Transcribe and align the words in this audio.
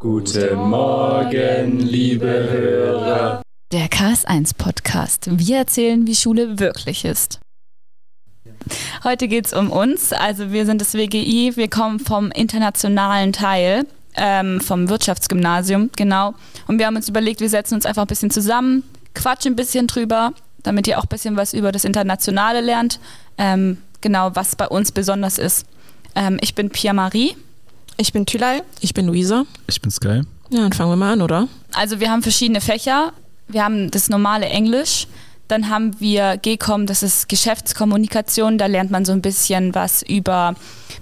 Guten 0.00 0.58
Morgen, 0.68 1.78
liebe 1.78 2.26
Hörer. 2.26 3.42
Der 3.70 3.86
KS1 3.86 4.56
Podcast. 4.58 5.28
Wir 5.38 5.58
erzählen, 5.58 6.04
wie 6.04 6.16
Schule 6.16 6.58
wirklich 6.58 7.04
ist. 7.04 7.38
Heute 9.04 9.28
geht 9.28 9.46
es 9.46 9.52
um 9.52 9.70
uns. 9.70 10.12
Also 10.12 10.50
wir 10.50 10.66
sind 10.66 10.80
das 10.80 10.94
WGI. 10.94 11.52
Wir 11.54 11.70
kommen 11.70 12.00
vom 12.00 12.32
internationalen 12.32 13.32
Teil, 13.32 13.86
ähm, 14.16 14.60
vom 14.60 14.88
Wirtschaftsgymnasium, 14.88 15.90
genau. 15.94 16.34
Und 16.66 16.80
wir 16.80 16.86
haben 16.86 16.96
uns 16.96 17.08
überlegt, 17.08 17.40
wir 17.40 17.48
setzen 17.48 17.74
uns 17.74 17.86
einfach 17.86 18.02
ein 18.02 18.08
bisschen 18.08 18.32
zusammen, 18.32 18.82
quatschen 19.18 19.52
ein 19.52 19.56
bisschen 19.56 19.86
drüber, 19.86 20.32
damit 20.62 20.86
ihr 20.86 20.98
auch 20.98 21.04
ein 21.04 21.08
bisschen 21.08 21.36
was 21.36 21.52
über 21.52 21.72
das 21.72 21.84
Internationale 21.84 22.60
lernt. 22.60 22.98
Ähm, 23.36 23.78
genau, 24.00 24.30
was 24.34 24.56
bei 24.56 24.66
uns 24.66 24.92
besonders 24.92 25.38
ist. 25.38 25.66
Ähm, 26.14 26.38
ich 26.40 26.54
bin 26.54 26.70
Pia 26.70 26.92
Marie. 26.92 27.36
Ich 27.96 28.12
bin 28.12 28.26
Thülei. 28.26 28.62
Ich 28.80 28.94
bin 28.94 29.06
Luisa. 29.06 29.44
Ich 29.66 29.80
bin 29.80 29.90
Sky. 29.90 30.22
Ja, 30.50 30.60
dann 30.62 30.72
fangen 30.72 30.90
wir 30.90 30.96
mal 30.96 31.12
an, 31.12 31.22
oder? 31.22 31.48
Also 31.74 32.00
wir 32.00 32.10
haben 32.10 32.22
verschiedene 32.22 32.60
Fächer. 32.60 33.12
Wir 33.48 33.64
haben 33.64 33.90
das 33.90 34.08
normale 34.08 34.46
Englisch. 34.46 35.06
Dann 35.48 35.70
haben 35.70 35.98
wir 35.98 36.36
GECOM, 36.36 36.86
das 36.86 37.02
ist 37.02 37.28
Geschäftskommunikation. 37.28 38.58
Da 38.58 38.66
lernt 38.66 38.90
man 38.90 39.04
so 39.04 39.12
ein 39.12 39.22
bisschen 39.22 39.74
was 39.74 40.02
über, 40.02 40.54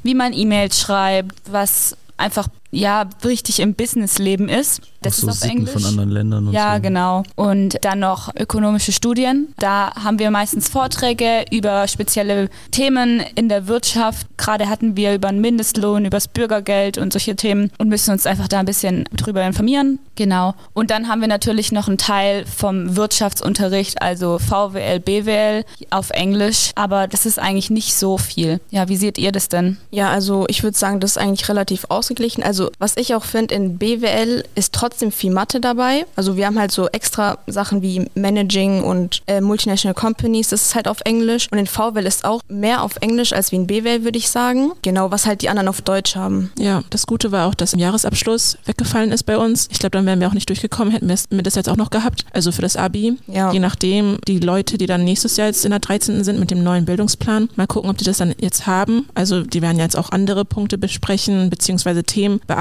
wie 0.05 0.15
man 0.15 0.33
E-Mails 0.33 0.80
schreibt, 0.80 1.35
was 1.51 1.96
einfach 2.16 2.48
ja 2.77 3.09
richtig 3.25 3.61
im 3.61 3.75
Businessleben 3.75 4.48
ist. 4.48 4.83
Das 5.03 5.19
so 5.19 5.29
ist 5.29 5.33
auf 5.33 5.39
Sitten 5.39 5.59
Englisch. 5.59 5.73
von 5.73 5.85
anderen 5.85 6.11
Ländern 6.11 6.48
und 6.48 6.53
ja, 6.53 6.77
so. 6.77 6.83
genau. 6.83 7.23
Und 7.37 7.79
dann 7.83 8.01
noch 8.01 8.35
ökonomische 8.35 8.93
Studien. 8.93 9.55
Da 9.59 9.93
haben 9.95 10.19
wir 10.19 10.30
meistens 10.30 10.69
Vorträge 10.69 11.45
über 11.51 11.87
spezielle 11.87 12.49
Themen 12.71 13.23
in 13.35 13.49
der 13.49 13.68
Wirtschaft. 13.68 14.27
Gerade 14.37 14.68
hatten 14.68 14.96
wir 14.96 15.15
über 15.15 15.29
den 15.29 15.41
Mindestlohn, 15.41 16.05
über 16.05 16.16
das 16.16 16.29
Bürgergeld 16.29 16.99
und 16.99 17.13
solche 17.13 17.37
Themen 17.37 17.71
und 17.79 17.88
müssen 17.88 18.10
uns 18.10 18.27
einfach 18.27 18.49
da 18.49 18.60
ein 18.60 18.66
bisschen 18.66 19.05
drüber 19.16 19.45
informieren. 19.46 19.99
Genau. 20.16 20.55
Und 20.73 20.90
dann 20.90 21.09
haben 21.09 21.21
wir 21.21 21.29
natürlich 21.29 21.73
noch 21.73 21.88
einen 21.88 21.99
Teil 21.99 22.45
vom 22.46 22.96
Wirtschaftsunterricht, 22.96 24.02
also 24.02 24.38
VWL, 24.38 24.99
BWL 25.01 25.65
auf 25.90 26.11
Englisch. 26.11 26.73
Aber 26.74 27.07
das 27.07 27.27
ist 27.27 27.38
eigentlich 27.38 27.71
nicht 27.71 27.95
so 27.95 28.18
viel. 28.18 28.61
Ja, 28.71 28.88
wie 28.88 28.96
seht 28.96 29.18
ihr 29.18 29.30
das 29.30 29.49
denn? 29.49 29.77
Ja, 29.90 30.11
also 30.11 30.46
ich 30.49 30.63
würde 30.63 30.77
sagen, 30.77 31.01
das 31.01 31.13
ist 31.13 31.18
eigentlich 31.18 31.49
relativ 31.49 31.87
ausgeglichen. 31.90 32.43
Also 32.43 32.65
was 32.78 32.96
ich 32.96 33.14
auch 33.14 33.24
finde, 33.24 33.54
in 33.54 33.78
BWL 33.78 34.45
ist 34.54 34.72
trotzdem 34.72 35.12
viel 35.12 35.30
Mathe 35.30 35.60
dabei. 35.60 36.06
Also 36.16 36.36
wir 36.36 36.46
haben 36.46 36.59
halt 36.59 36.72
so 36.72 36.88
extra 36.88 37.38
Sachen 37.46 37.82
wie 37.82 38.09
Managing 38.14 38.82
und 38.82 39.22
äh, 39.26 39.40
Multinational 39.40 39.95
Companies, 39.95 40.48
das 40.48 40.66
ist 40.66 40.74
halt 40.74 40.88
auf 40.88 40.98
Englisch. 41.04 41.48
Und 41.50 41.59
in 41.59 41.66
VWL 41.66 42.06
ist 42.06 42.24
auch 42.24 42.40
mehr 42.48 42.82
auf 42.82 42.96
Englisch 43.00 43.32
als 43.32 43.52
wie 43.52 43.56
in 43.56 43.66
BWL, 43.66 44.04
würde 44.04 44.18
ich 44.18 44.30
sagen. 44.30 44.72
Genau, 44.82 45.10
was 45.10 45.26
halt 45.26 45.42
die 45.42 45.48
anderen 45.48 45.68
auf 45.68 45.82
Deutsch 45.82 46.16
haben. 46.16 46.52
Ja, 46.59 46.82
das 46.90 47.06
Gute 47.06 47.32
war 47.32 47.48
auch, 47.48 47.54
dass 47.54 47.72
im 47.72 47.78
Jahresabschluss 47.78 48.59
weggefallen 48.64 49.12
ist 49.12 49.24
bei 49.24 49.38
uns. 49.38 49.68
Ich 49.70 49.78
glaube, 49.78 49.92
dann 49.92 50.06
wären 50.06 50.20
wir 50.20 50.28
auch 50.28 50.34
nicht 50.34 50.48
durchgekommen, 50.48 50.92
hätten 50.92 51.09
wir 51.09 51.42
das 51.42 51.54
jetzt 51.54 51.68
auch 51.68 51.76
noch 51.76 51.90
gehabt. 51.90 52.24
Also 52.32 52.52
für 52.52 52.62
das 52.62 52.76
Abi. 52.76 53.18
Ja. 53.26 53.52
Je 53.52 53.60
nachdem, 53.60 54.18
die 54.26 54.40
Leute, 54.40 54.78
die 54.78 54.87
dann 54.87 55.04
nächstes 55.04 55.37
Jahr 55.37 55.46
jetzt 55.46 55.64
in 55.64 55.70
der 55.70 55.80
13. 55.80 56.24
sind 56.24 56.38
mit 56.40 56.50
dem 56.50 56.62
neuen 56.62 56.84
Bildungsplan, 56.84 57.48
mal 57.56 57.66
gucken, 57.66 57.90
ob 57.90 57.98
die 57.98 58.04
das 58.04 58.18
dann 58.18 58.34
jetzt 58.38 58.66
haben. 58.66 59.09
Also 59.14 59.42
die 59.42 59.62
werden 59.62 59.78
ja 59.78 59.84
jetzt 59.84 59.96
auch 59.96 60.10
andere 60.10 60.44
Punkte 60.44 60.78
besprechen, 60.78 61.50
beziehungsweise 61.50 62.04
Themen 62.04 62.40
bearbeiten. 62.46 62.55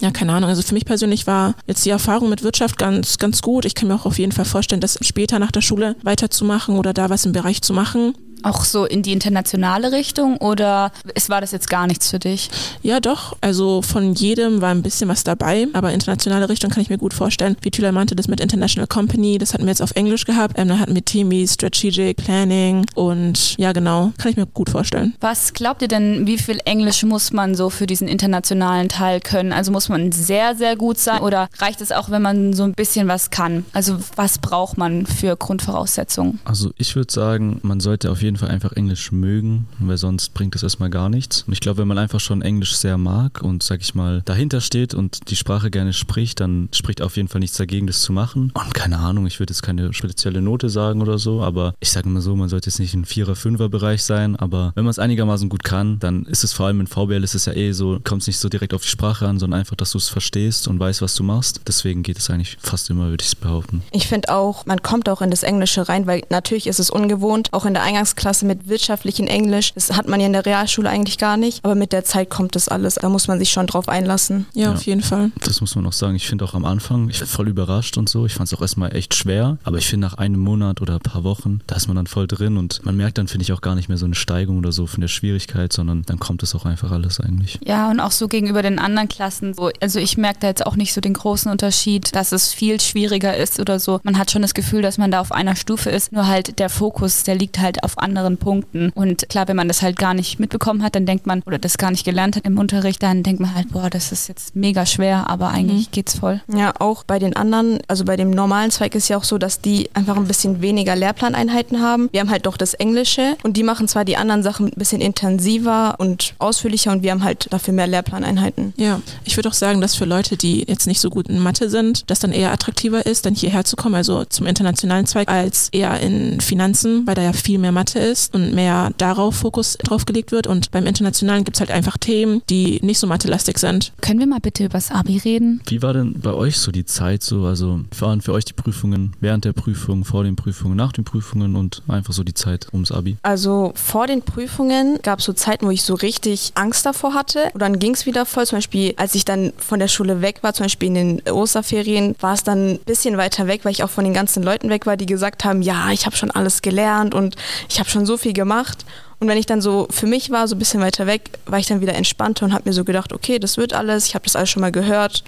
Ja, 0.00 0.10
keine 0.10 0.32
Ahnung. 0.32 0.50
Also 0.50 0.62
für 0.62 0.74
mich 0.74 0.84
persönlich 0.84 1.26
war 1.26 1.54
jetzt 1.66 1.84
die 1.84 1.90
Erfahrung 1.90 2.28
mit 2.28 2.42
Wirtschaft 2.42 2.78
ganz, 2.78 3.18
ganz 3.18 3.42
gut. 3.42 3.64
Ich 3.64 3.74
kann 3.74 3.88
mir 3.88 3.94
auch 3.94 4.06
auf 4.06 4.18
jeden 4.18 4.32
Fall 4.32 4.44
vorstellen, 4.44 4.80
das 4.80 4.98
später 5.02 5.38
nach 5.38 5.50
der 5.50 5.62
Schule 5.62 5.96
weiterzumachen 6.02 6.76
oder 6.78 6.92
da 6.92 7.10
was 7.10 7.24
im 7.24 7.32
Bereich 7.32 7.62
zu 7.62 7.72
machen. 7.72 8.14
Auch 8.44 8.64
so 8.64 8.84
in 8.84 9.02
die 9.02 9.12
internationale 9.12 9.90
Richtung 9.90 10.36
oder 10.36 10.92
es 11.14 11.28
war 11.28 11.40
das 11.40 11.50
jetzt 11.50 11.68
gar 11.68 11.86
nichts 11.86 12.10
für 12.10 12.18
dich? 12.18 12.50
Ja, 12.82 13.00
doch. 13.00 13.36
Also 13.40 13.82
von 13.82 14.14
jedem 14.14 14.60
war 14.60 14.70
ein 14.70 14.82
bisschen 14.82 15.08
was 15.08 15.24
dabei, 15.24 15.66
aber 15.72 15.92
internationale 15.92 16.48
Richtung 16.48 16.70
kann 16.70 16.82
ich 16.82 16.90
mir 16.90 16.98
gut 16.98 17.14
vorstellen. 17.14 17.56
Wie 17.62 17.70
Thüler 17.70 17.92
meinte, 17.92 18.14
das 18.14 18.28
mit 18.28 18.40
International 18.40 18.86
Company, 18.86 19.38
das 19.38 19.54
hatten 19.54 19.64
wir 19.64 19.70
jetzt 19.70 19.82
auf 19.82 19.92
Englisch 19.96 20.24
gehabt. 20.24 20.58
Ähm, 20.58 20.68
dann 20.68 20.78
hatten 20.78 20.94
wir 20.94 21.04
Themen 21.04 21.46
Strategic 21.48 22.18
Planning 22.18 22.86
und 22.94 23.56
ja, 23.58 23.72
genau, 23.72 24.12
kann 24.18 24.30
ich 24.30 24.36
mir 24.36 24.46
gut 24.46 24.70
vorstellen. 24.70 25.14
Was 25.20 25.52
glaubt 25.52 25.82
ihr 25.82 25.88
denn, 25.88 26.26
wie 26.26 26.38
viel 26.38 26.60
Englisch 26.64 27.02
muss 27.02 27.32
man 27.32 27.54
so 27.54 27.70
für 27.70 27.86
diesen 27.86 28.08
internationalen 28.08 28.88
Teil 28.88 29.20
können? 29.20 29.52
Also 29.52 29.72
muss 29.72 29.88
man 29.88 30.12
sehr, 30.12 30.54
sehr 30.54 30.76
gut 30.76 30.98
sein 30.98 31.20
oder 31.20 31.48
reicht 31.58 31.80
es 31.80 31.92
auch, 31.92 32.10
wenn 32.10 32.22
man 32.22 32.52
so 32.52 32.64
ein 32.64 32.72
bisschen 32.72 33.08
was 33.08 33.30
kann? 33.30 33.64
Also 33.72 33.96
was 34.16 34.38
braucht 34.38 34.78
man 34.78 35.06
für 35.06 35.36
Grundvoraussetzungen? 35.36 36.40
Also 36.44 36.70
ich 36.76 36.94
würde 36.96 37.12
sagen, 37.12 37.60
man 37.62 37.80
sollte 37.80 38.10
auf 38.10 38.22
jeden 38.22 38.33
Fall 38.36 38.50
einfach 38.50 38.72
Englisch 38.72 39.12
mögen, 39.12 39.66
weil 39.78 39.96
sonst 39.96 40.34
bringt 40.34 40.54
es 40.54 40.62
erstmal 40.62 40.90
gar 40.90 41.08
nichts. 41.08 41.42
Und 41.46 41.52
ich 41.52 41.60
glaube, 41.60 41.78
wenn 41.78 41.88
man 41.88 41.98
einfach 41.98 42.20
schon 42.20 42.42
Englisch 42.42 42.76
sehr 42.76 42.98
mag 42.98 43.42
und, 43.42 43.62
sag 43.62 43.80
ich 43.80 43.94
mal, 43.94 44.22
dahinter 44.24 44.60
steht 44.60 44.94
und 44.94 45.30
die 45.30 45.36
Sprache 45.36 45.70
gerne 45.70 45.92
spricht, 45.92 46.40
dann 46.40 46.68
spricht 46.72 47.02
auf 47.02 47.16
jeden 47.16 47.28
Fall 47.28 47.40
nichts 47.40 47.56
dagegen, 47.56 47.86
das 47.86 48.02
zu 48.02 48.12
machen. 48.12 48.52
Und 48.54 48.74
keine 48.74 48.98
Ahnung, 48.98 49.26
ich 49.26 49.40
würde 49.40 49.52
jetzt 49.52 49.62
keine 49.62 49.92
spezielle 49.92 50.42
Note 50.42 50.68
sagen 50.68 51.02
oder 51.02 51.18
so, 51.18 51.42
aber 51.42 51.74
ich 51.80 51.90
sage 51.90 52.08
mal 52.08 52.20
so, 52.20 52.36
man 52.36 52.48
sollte 52.48 52.70
jetzt 52.70 52.78
nicht 52.78 52.94
im 52.94 53.04
Vierer-, 53.04 53.36
Fünfer-Bereich 53.36 54.02
sein, 54.02 54.36
aber 54.36 54.72
wenn 54.74 54.84
man 54.84 54.90
es 54.90 54.98
einigermaßen 54.98 55.48
gut 55.48 55.64
kann, 55.64 55.98
dann 56.00 56.24
ist 56.24 56.44
es 56.44 56.52
vor 56.52 56.66
allem 56.66 56.80
in 56.80 56.86
VBL 56.86 57.24
ist 57.24 57.34
es 57.34 57.46
ja 57.46 57.52
eh 57.52 57.72
so, 57.72 58.00
kommt 58.02 58.22
es 58.22 58.26
nicht 58.26 58.38
so 58.38 58.48
direkt 58.48 58.74
auf 58.74 58.82
die 58.82 58.88
Sprache 58.88 59.26
an, 59.28 59.38
sondern 59.38 59.60
einfach, 59.60 59.76
dass 59.76 59.92
du 59.92 59.98
es 59.98 60.08
verstehst 60.08 60.68
und 60.68 60.78
weißt, 60.78 61.02
was 61.02 61.14
du 61.14 61.22
machst. 61.22 61.60
Deswegen 61.66 62.02
geht 62.02 62.18
es 62.18 62.30
eigentlich 62.30 62.56
fast 62.60 62.90
immer, 62.90 63.08
würde 63.08 63.24
ich 63.24 63.36
behaupten. 63.38 63.82
Ich 63.92 64.08
finde 64.08 64.30
auch, 64.30 64.66
man 64.66 64.82
kommt 64.82 65.08
auch 65.08 65.22
in 65.22 65.30
das 65.30 65.42
Englische 65.42 65.88
rein, 65.88 66.06
weil 66.06 66.22
natürlich 66.30 66.66
ist 66.66 66.80
es 66.80 66.90
ungewohnt, 66.90 67.52
auch 67.52 67.66
in 67.66 67.74
der 67.74 67.82
Eingangsklasse 68.14 68.46
mit 68.46 68.68
wirtschaftlichem 68.68 69.26
Englisch. 69.26 69.72
Das 69.74 69.92
hat 69.96 70.08
man 70.08 70.20
ja 70.20 70.26
in 70.26 70.32
der 70.32 70.46
Realschule 70.46 70.88
eigentlich 70.88 71.18
gar 71.18 71.36
nicht, 71.36 71.64
aber 71.64 71.74
mit 71.74 71.92
der 71.92 72.04
Zeit 72.04 72.30
kommt 72.30 72.54
das 72.54 72.68
alles. 72.68 72.94
Da 72.96 73.08
muss 73.08 73.28
man 73.28 73.38
sich 73.38 73.50
schon 73.50 73.66
drauf 73.66 73.88
einlassen. 73.88 74.46
Ja, 74.54 74.64
Ja. 74.64 74.72
auf 74.72 74.82
jeden 74.86 75.02
Fall. 75.02 75.30
Das 75.44 75.60
muss 75.60 75.74
man 75.76 75.86
auch 75.86 75.92
sagen. 75.92 76.14
Ich 76.16 76.26
finde 76.28 76.44
auch 76.44 76.54
am 76.54 76.64
Anfang, 76.64 77.08
ich 77.10 77.20
war 77.20 77.26
voll 77.26 77.48
überrascht 77.48 77.96
und 77.96 78.08
so. 78.08 78.24
Ich 78.26 78.34
fand 78.34 78.48
es 78.50 78.54
auch 78.56 78.62
erstmal 78.62 78.94
echt 78.94 79.14
schwer. 79.14 79.58
Aber 79.64 79.78
ich 79.78 79.86
finde 79.86 80.06
nach 80.06 80.14
einem 80.14 80.40
Monat 80.40 80.80
oder 80.80 80.94
ein 80.94 81.00
paar 81.00 81.24
Wochen, 81.24 81.60
da 81.66 81.76
ist 81.76 81.86
man 81.88 81.96
dann 81.96 82.06
voll 82.06 82.26
drin 82.26 82.56
und 82.56 82.84
man 82.84 82.96
merkt 82.96 83.18
dann, 83.18 83.28
finde 83.28 83.42
ich, 83.42 83.52
auch 83.52 83.60
gar 83.60 83.74
nicht 83.74 83.88
mehr 83.88 83.98
so 83.98 84.06
eine 84.06 84.14
Steigung 84.14 84.58
oder 84.58 84.72
so 84.72 84.86
von 84.86 85.00
der 85.00 85.08
Schwierigkeit, 85.08 85.72
sondern 85.72 86.02
dann 86.04 86.18
kommt 86.18 86.42
es 86.42 86.54
auch 86.54 86.64
einfach 86.64 86.90
alles 86.92 87.20
eigentlich. 87.20 87.58
Ja, 87.64 87.90
und 87.90 88.00
auch 88.00 88.12
so 88.12 88.28
gegenüber 88.28 88.62
den 88.62 88.78
anderen 88.78 89.08
Klassen. 89.08 89.54
So, 89.54 89.70
also 89.80 89.98
ich 89.98 90.16
merke 90.16 90.40
da 90.40 90.46
jetzt 90.48 90.64
auch 90.66 90.76
nicht 90.76 90.92
so 90.94 91.00
den 91.00 91.14
großen 91.14 91.50
Unterschied, 91.50 92.14
dass 92.14 92.32
es 92.32 92.52
viel 92.52 92.80
schwieriger 92.80 93.36
ist 93.36 93.60
oder 93.60 93.78
so. 93.78 94.00
Man 94.02 94.18
hat 94.18 94.30
schon 94.30 94.42
das 94.42 94.54
Gefühl, 94.54 94.82
dass 94.82 94.98
man 94.98 95.10
da 95.10 95.20
auf 95.20 95.32
einer 95.32 95.56
Stufe 95.56 95.90
ist, 95.90 96.12
nur 96.12 96.26
halt 96.26 96.58
der 96.58 96.68
Fokus, 96.70 97.24
der 97.24 97.34
liegt 97.34 97.58
halt 97.58 97.82
auf 97.82 97.98
anderen 98.04 98.36
Punkten. 98.36 98.90
Und 98.94 99.28
klar, 99.28 99.48
wenn 99.48 99.56
man 99.56 99.68
das 99.68 99.82
halt 99.82 99.96
gar 99.96 100.14
nicht 100.14 100.38
mitbekommen 100.38 100.82
hat, 100.82 100.94
dann 100.94 101.06
denkt 101.06 101.26
man, 101.26 101.42
oder 101.46 101.58
das 101.58 101.78
gar 101.78 101.90
nicht 101.90 102.04
gelernt 102.04 102.36
hat 102.36 102.44
im 102.44 102.58
Unterricht, 102.58 103.02
dann 103.02 103.22
denkt 103.22 103.40
man 103.40 103.54
halt, 103.54 103.70
boah, 103.72 103.90
das 103.90 104.12
ist 104.12 104.28
jetzt 104.28 104.54
mega 104.54 104.86
schwer, 104.86 105.28
aber 105.28 105.48
eigentlich 105.48 105.90
geht's 105.90 106.18
voll. 106.18 106.40
Ja, 106.54 106.72
auch 106.78 107.04
bei 107.04 107.18
den 107.18 107.34
anderen, 107.34 107.80
also 107.88 108.04
bei 108.04 108.16
dem 108.16 108.30
normalen 108.30 108.70
Zweig 108.70 108.94
ist 108.94 109.08
ja 109.08 109.16
auch 109.16 109.24
so, 109.24 109.38
dass 109.38 109.60
die 109.60 109.90
einfach 109.94 110.16
ein 110.16 110.26
bisschen 110.26 110.60
weniger 110.60 110.94
Lehrplaneinheiten 110.94 111.80
haben. 111.80 112.08
Wir 112.12 112.20
haben 112.20 112.30
halt 112.30 112.46
doch 112.46 112.56
das 112.56 112.74
Englische 112.74 113.36
und 113.42 113.56
die 113.56 113.62
machen 113.62 113.88
zwar 113.88 114.04
die 114.04 114.16
anderen 114.16 114.42
Sachen 114.42 114.66
ein 114.66 114.76
bisschen 114.76 115.00
intensiver 115.00 115.94
und 115.98 116.34
ausführlicher 116.38 116.92
und 116.92 117.02
wir 117.02 117.10
haben 117.10 117.24
halt 117.24 117.52
dafür 117.52 117.74
mehr 117.74 117.86
Lehrplaneinheiten. 117.86 118.74
Ja, 118.76 119.00
ich 119.24 119.36
würde 119.36 119.48
auch 119.48 119.54
sagen, 119.54 119.80
dass 119.80 119.94
für 119.94 120.04
Leute, 120.04 120.36
die 120.36 120.64
jetzt 120.66 120.86
nicht 120.86 121.00
so 121.00 121.10
gut 121.10 121.28
in 121.28 121.38
Mathe 121.38 121.70
sind, 121.70 122.10
das 122.10 122.20
dann 122.20 122.32
eher 122.32 122.52
attraktiver 122.52 123.06
ist, 123.06 123.26
dann 123.26 123.34
hierher 123.34 123.64
zu 123.64 123.76
kommen, 123.76 123.94
also 123.94 124.24
zum 124.24 124.46
internationalen 124.46 125.06
Zweig, 125.06 125.28
als 125.28 125.68
eher 125.72 125.98
in 126.00 126.40
Finanzen, 126.40 127.06
weil 127.06 127.14
da 127.14 127.22
ja 127.22 127.32
viel 127.32 127.58
mehr 127.58 127.72
Mathe 127.72 127.93
ist 127.98 128.34
und 128.34 128.54
mehr 128.54 128.92
darauf 128.98 129.36
Fokus 129.36 129.76
drauf 129.82 130.06
gelegt 130.06 130.32
wird. 130.32 130.46
Und 130.46 130.70
beim 130.70 130.86
Internationalen 130.86 131.44
gibt 131.44 131.56
es 131.56 131.60
halt 131.60 131.70
einfach 131.70 131.98
Themen, 131.98 132.42
die 132.50 132.80
nicht 132.82 132.98
so 132.98 133.06
mathelastig 133.06 133.58
sind. 133.58 133.92
Können 134.00 134.20
wir 134.20 134.26
mal 134.26 134.40
bitte 134.40 134.64
übers 134.64 134.90
Abi 134.90 135.18
reden? 135.18 135.60
Wie 135.66 135.82
war 135.82 135.92
denn 135.92 136.20
bei 136.20 136.32
euch 136.32 136.58
so 136.58 136.72
die 136.72 136.84
Zeit 136.84 137.22
so? 137.22 137.44
Also 137.44 137.80
waren 137.98 138.20
für 138.20 138.32
euch 138.32 138.44
die 138.44 138.52
Prüfungen 138.52 139.14
während 139.20 139.44
der 139.44 139.52
Prüfung, 139.52 140.04
vor 140.04 140.24
den 140.24 140.36
Prüfungen, 140.36 140.76
nach 140.76 140.92
den 140.92 141.04
Prüfungen 141.04 141.56
und 141.56 141.82
einfach 141.88 142.12
so 142.12 142.24
die 142.24 142.34
Zeit 142.34 142.68
ums 142.72 142.92
Abi? 142.92 143.16
Also 143.22 143.72
vor 143.74 144.06
den 144.06 144.22
Prüfungen 144.22 144.98
gab 145.02 145.18
es 145.18 145.24
so 145.24 145.32
Zeiten, 145.32 145.66
wo 145.66 145.70
ich 145.70 145.82
so 145.82 145.94
richtig 145.94 146.52
Angst 146.54 146.86
davor 146.86 147.14
hatte. 147.14 147.50
Und 147.52 147.60
dann 147.60 147.78
ging 147.78 147.94
es 147.94 148.06
wieder 148.06 148.26
voll. 148.26 148.46
Zum 148.46 148.58
Beispiel, 148.58 148.94
als 148.96 149.14
ich 149.14 149.24
dann 149.24 149.52
von 149.58 149.78
der 149.78 149.88
Schule 149.88 150.20
weg 150.20 150.42
war, 150.42 150.54
zum 150.54 150.64
Beispiel 150.64 150.88
in 150.88 150.94
den 150.94 151.22
Osterferien, 151.28 152.14
war 152.20 152.34
es 152.34 152.44
dann 152.44 152.72
ein 152.72 152.78
bisschen 152.80 153.16
weiter 153.16 153.46
weg, 153.46 153.64
weil 153.64 153.72
ich 153.72 153.82
auch 153.82 153.90
von 153.90 154.04
den 154.04 154.14
ganzen 154.14 154.42
Leuten 154.42 154.68
weg 154.68 154.86
war, 154.86 154.96
die 154.96 155.06
gesagt 155.06 155.44
haben, 155.44 155.62
ja, 155.62 155.90
ich 155.90 156.06
habe 156.06 156.16
schon 156.16 156.30
alles 156.30 156.62
gelernt 156.62 157.14
und 157.14 157.36
ich 157.68 157.78
habe 157.78 157.83
schon 157.90 158.06
so 158.06 158.16
viel 158.16 158.32
gemacht. 158.32 158.84
Und 159.20 159.28
wenn 159.28 159.38
ich 159.38 159.46
dann 159.46 159.60
so 159.60 159.86
für 159.90 160.06
mich 160.06 160.30
war, 160.30 160.48
so 160.48 160.54
ein 160.56 160.58
bisschen 160.58 160.80
weiter 160.80 161.06
weg, 161.06 161.30
war 161.46 161.58
ich 161.58 161.66
dann 161.66 161.80
wieder 161.80 161.94
entspannter 161.94 162.44
und 162.44 162.52
habe 162.52 162.68
mir 162.68 162.72
so 162.72 162.84
gedacht, 162.84 163.12
okay, 163.12 163.38
das 163.38 163.56
wird 163.56 163.72
alles, 163.72 164.06
ich 164.06 164.14
habe 164.14 164.24
das 164.24 164.36
alles 164.36 164.50
schon 164.50 164.60
mal 164.60 164.72
gehört. 164.72 165.24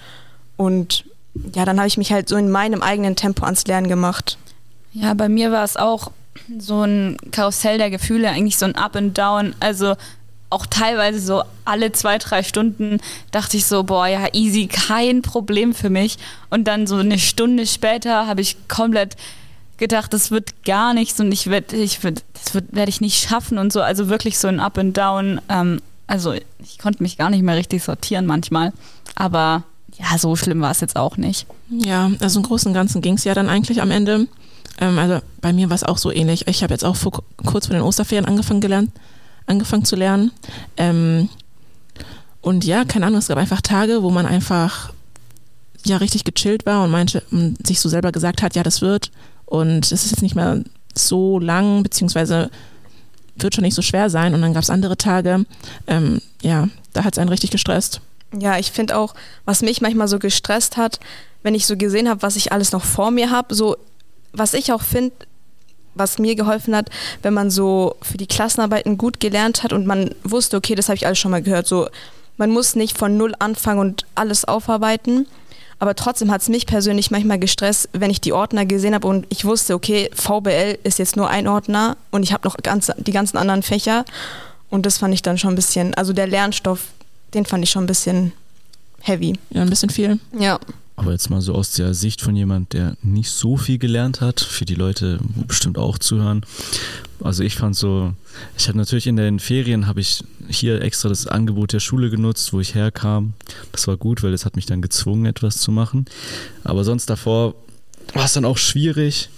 Und 0.55 1.05
ja, 1.53 1.65
dann 1.65 1.77
habe 1.77 1.87
ich 1.87 1.97
mich 1.97 2.11
halt 2.11 2.29
so 2.29 2.35
in 2.35 2.49
meinem 2.49 2.81
eigenen 2.81 3.15
Tempo 3.15 3.45
ans 3.45 3.65
Lernen 3.65 3.87
gemacht. 3.87 4.37
Ja, 4.93 5.13
bei 5.13 5.29
mir 5.29 5.51
war 5.51 5.63
es 5.63 5.77
auch 5.77 6.11
so 6.57 6.83
ein 6.83 7.17
Karussell 7.31 7.77
der 7.77 7.89
Gefühle, 7.89 8.29
eigentlich 8.29 8.57
so 8.57 8.65
ein 8.65 8.75
Up 8.75 8.95
and 8.95 9.17
Down. 9.17 9.55
Also 9.59 9.95
auch 10.49 10.65
teilweise 10.65 11.19
so 11.19 11.43
alle 11.65 11.91
zwei, 11.91 12.17
drei 12.17 12.41
Stunden 12.43 12.99
dachte 13.31 13.57
ich 13.57 13.65
so, 13.65 13.83
boah, 13.83 14.07
ja, 14.07 14.27
easy, 14.33 14.67
kein 14.67 15.21
Problem 15.21 15.73
für 15.73 15.89
mich. 15.89 16.17
Und 16.49 16.65
dann 16.65 16.87
so 16.87 16.95
eine 16.97 17.19
Stunde 17.19 17.67
später 17.67 18.27
habe 18.27 18.41
ich 18.41 18.55
komplett 18.67 19.15
gedacht, 19.77 20.13
das 20.13 20.31
wird 20.31 20.63
gar 20.63 20.93
nichts 20.93 21.19
und 21.19 21.31
ich 21.31 21.47
werde, 21.47 21.75
ich 21.75 22.03
werd, 22.03 22.23
das 22.33 22.53
werde 22.53 22.89
ich 22.89 23.01
nicht 23.01 23.27
schaffen 23.27 23.57
und 23.57 23.71
so. 23.71 23.81
Also 23.81 24.09
wirklich 24.09 24.37
so 24.37 24.47
ein 24.47 24.59
Up 24.59 24.77
and 24.77 24.97
Down. 24.97 25.41
Ähm, 25.49 25.81
also 26.07 26.33
ich 26.33 26.79
konnte 26.79 27.03
mich 27.03 27.17
gar 27.17 27.29
nicht 27.29 27.43
mehr 27.43 27.55
richtig 27.55 27.83
sortieren 27.83 28.25
manchmal. 28.25 28.73
Aber 29.15 29.63
ja, 29.97 30.17
so 30.17 30.35
schlimm 30.35 30.61
war 30.61 30.71
es 30.71 30.79
jetzt 30.79 30.95
auch 30.95 31.17
nicht. 31.17 31.47
Ja, 31.69 32.11
also 32.19 32.39
im 32.39 32.45
Großen 32.45 32.69
und 32.69 32.73
Ganzen 32.73 33.01
ging 33.01 33.15
es 33.15 33.23
ja 33.23 33.33
dann 33.33 33.49
eigentlich 33.49 33.81
am 33.81 33.91
Ende. 33.91 34.27
Ähm, 34.79 34.99
also 34.99 35.19
bei 35.41 35.53
mir 35.53 35.69
war 35.69 35.75
es 35.75 35.83
auch 35.83 35.97
so 35.97 36.11
ähnlich. 36.11 36.47
Ich 36.47 36.63
habe 36.63 36.73
jetzt 36.73 36.85
auch 36.85 36.95
vor, 36.95 37.23
kurz 37.45 37.67
vor 37.67 37.75
den 37.75 37.83
Osterferien 37.83 38.25
angefangen 38.25 38.61
gelernt, 38.61 38.91
angefangen 39.45 39.85
zu 39.85 39.95
lernen. 39.95 40.31
Ähm, 40.77 41.29
und 42.41 42.63
ja, 42.63 42.85
keine 42.85 43.07
Ahnung, 43.07 43.19
es 43.19 43.27
gab 43.27 43.37
einfach 43.37 43.61
Tage, 43.61 44.03
wo 44.03 44.11
man 44.11 44.25
einfach 44.25 44.93
ja 45.85 45.97
richtig 45.97 46.23
gechillt 46.23 46.65
war 46.65 46.83
und 46.83 46.91
meinte, 46.91 47.23
sich 47.65 47.79
so 47.79 47.89
selber 47.89 48.11
gesagt 48.11 48.41
hat, 48.41 48.55
ja, 48.55 48.63
das 48.63 48.81
wird. 48.81 49.11
Und 49.47 49.85
es 49.85 49.91
ist 49.91 50.11
jetzt 50.11 50.21
nicht 50.21 50.35
mehr 50.35 50.61
so 50.95 51.39
lang, 51.39 51.81
beziehungsweise 51.81 52.51
wird 53.35 53.55
schon 53.55 53.63
nicht 53.63 53.75
so 53.75 53.81
schwer 53.81 54.09
sein. 54.09 54.33
Und 54.33 54.41
dann 54.41 54.53
gab 54.53 54.63
es 54.63 54.69
andere 54.69 54.97
Tage, 54.97 55.45
ähm, 55.87 56.21
ja, 56.41 56.69
da 56.93 57.03
hat 57.03 57.15
es 57.15 57.19
einen 57.19 57.29
richtig 57.29 57.51
gestresst. 57.51 58.01
Ja, 58.37 58.57
ich 58.57 58.71
finde 58.71 58.97
auch, 58.97 59.15
was 59.45 59.61
mich 59.61 59.81
manchmal 59.81 60.07
so 60.07 60.19
gestresst 60.19 60.77
hat, 60.77 60.99
wenn 61.43 61.55
ich 61.55 61.65
so 61.65 61.77
gesehen 61.77 62.09
habe, 62.09 62.21
was 62.21 62.35
ich 62.35 62.51
alles 62.51 62.71
noch 62.71 62.83
vor 62.83 63.09
mir 63.09 63.31
habe, 63.31 63.55
so 63.55 63.77
was 64.33 64.53
ich 64.53 64.71
auch 64.73 64.81
finde, 64.81 65.15
was 65.95 66.19
mir 66.19 66.35
geholfen 66.35 66.75
hat, 66.75 66.89
wenn 67.21 67.33
man 67.33 67.49
so 67.49 67.95
für 68.01 68.17
die 68.17 68.27
Klassenarbeiten 68.27 68.97
gut 68.97 69.19
gelernt 69.19 69.63
hat 69.63 69.73
und 69.73 69.87
man 69.87 70.13
wusste, 70.23 70.57
okay, 70.57 70.75
das 70.75 70.89
habe 70.89 70.97
ich 70.97 71.05
alles 71.05 71.17
schon 71.17 71.31
mal 71.31 71.41
gehört, 71.41 71.67
so 71.67 71.87
man 72.37 72.51
muss 72.51 72.75
nicht 72.75 72.97
von 72.97 73.17
null 73.17 73.33
anfangen 73.39 73.79
und 73.79 74.05
alles 74.13 74.45
aufarbeiten. 74.45 75.25
Aber 75.79 75.95
trotzdem 75.95 76.31
hat 76.31 76.41
es 76.41 76.49
mich 76.49 76.65
persönlich 76.65 77.11
manchmal 77.11 77.37
gestresst, 77.39 77.89
wenn 77.93 78.09
ich 78.09 78.19
die 78.19 78.33
Ordner 78.33 78.65
gesehen 78.65 78.95
habe 78.95 79.07
und 79.07 79.27
ich 79.29 79.45
wusste, 79.45 79.75
okay, 79.75 80.09
VBL 80.13 80.79
ist 80.83 80.97
jetzt 80.97 81.15
nur 81.15 81.29
ein 81.29 81.47
Ordner 81.47 81.97
und 82.09 82.23
ich 82.23 82.33
habe 82.33 82.47
noch 82.47 82.57
ganz, 82.57 82.91
die 82.97 83.11
ganzen 83.11 83.37
anderen 83.37 83.61
Fächer. 83.61 84.05
Und 84.69 84.85
das 84.85 84.97
fand 84.97 85.13
ich 85.13 85.21
dann 85.21 85.37
schon 85.37 85.53
ein 85.53 85.55
bisschen, 85.55 85.93
also 85.93 86.13
der 86.13 86.27
Lernstoff, 86.27 86.87
den 87.33 87.45
fand 87.45 87.63
ich 87.63 87.69
schon 87.69 87.83
ein 87.83 87.87
bisschen 87.87 88.33
heavy. 89.01 89.37
Ja, 89.51 89.61
ein 89.61 89.69
bisschen 89.69 89.89
viel. 89.89 90.19
Ja. 90.37 90.59
Aber 90.97 91.11
jetzt 91.11 91.29
mal 91.29 91.41
so 91.41 91.53
aus 91.53 91.73
der 91.73 91.93
Sicht 91.93 92.21
von 92.21 92.35
jemand, 92.35 92.73
der 92.73 92.97
nicht 93.03 93.29
so 93.29 93.55
viel 93.55 93.77
gelernt 93.77 94.19
hat, 94.19 94.39
für 94.39 94.65
die 94.65 94.73
Leute 94.73 95.19
bestimmt 95.47 95.77
auch 95.77 95.99
zuhören. 95.99 96.41
Also 97.21 97.43
ich 97.43 97.55
fand 97.55 97.75
so, 97.75 98.13
ich 98.57 98.67
habe 98.67 98.79
natürlich 98.79 99.05
in 99.05 99.15
den 99.15 99.39
Ferien 99.39 99.85
habe 99.85 100.01
ich 100.01 100.23
hier 100.49 100.81
extra 100.81 101.07
das 101.07 101.27
Angebot 101.27 101.71
der 101.71 101.79
Schule 101.79 102.09
genutzt, 102.09 102.51
wo 102.51 102.59
ich 102.59 102.73
herkam. 102.73 103.33
Das 103.71 103.87
war 103.87 103.95
gut, 103.95 104.23
weil 104.23 104.33
es 104.33 104.43
hat 104.43 104.55
mich 104.55 104.65
dann 104.65 104.81
gezwungen, 104.81 105.27
etwas 105.27 105.59
zu 105.59 105.71
machen. 105.71 106.05
Aber 106.63 106.83
sonst 106.83 107.11
davor 107.11 107.53
war 108.15 108.25
es 108.25 108.33
dann 108.33 108.45
auch 108.45 108.57
schwierig. 108.57 109.29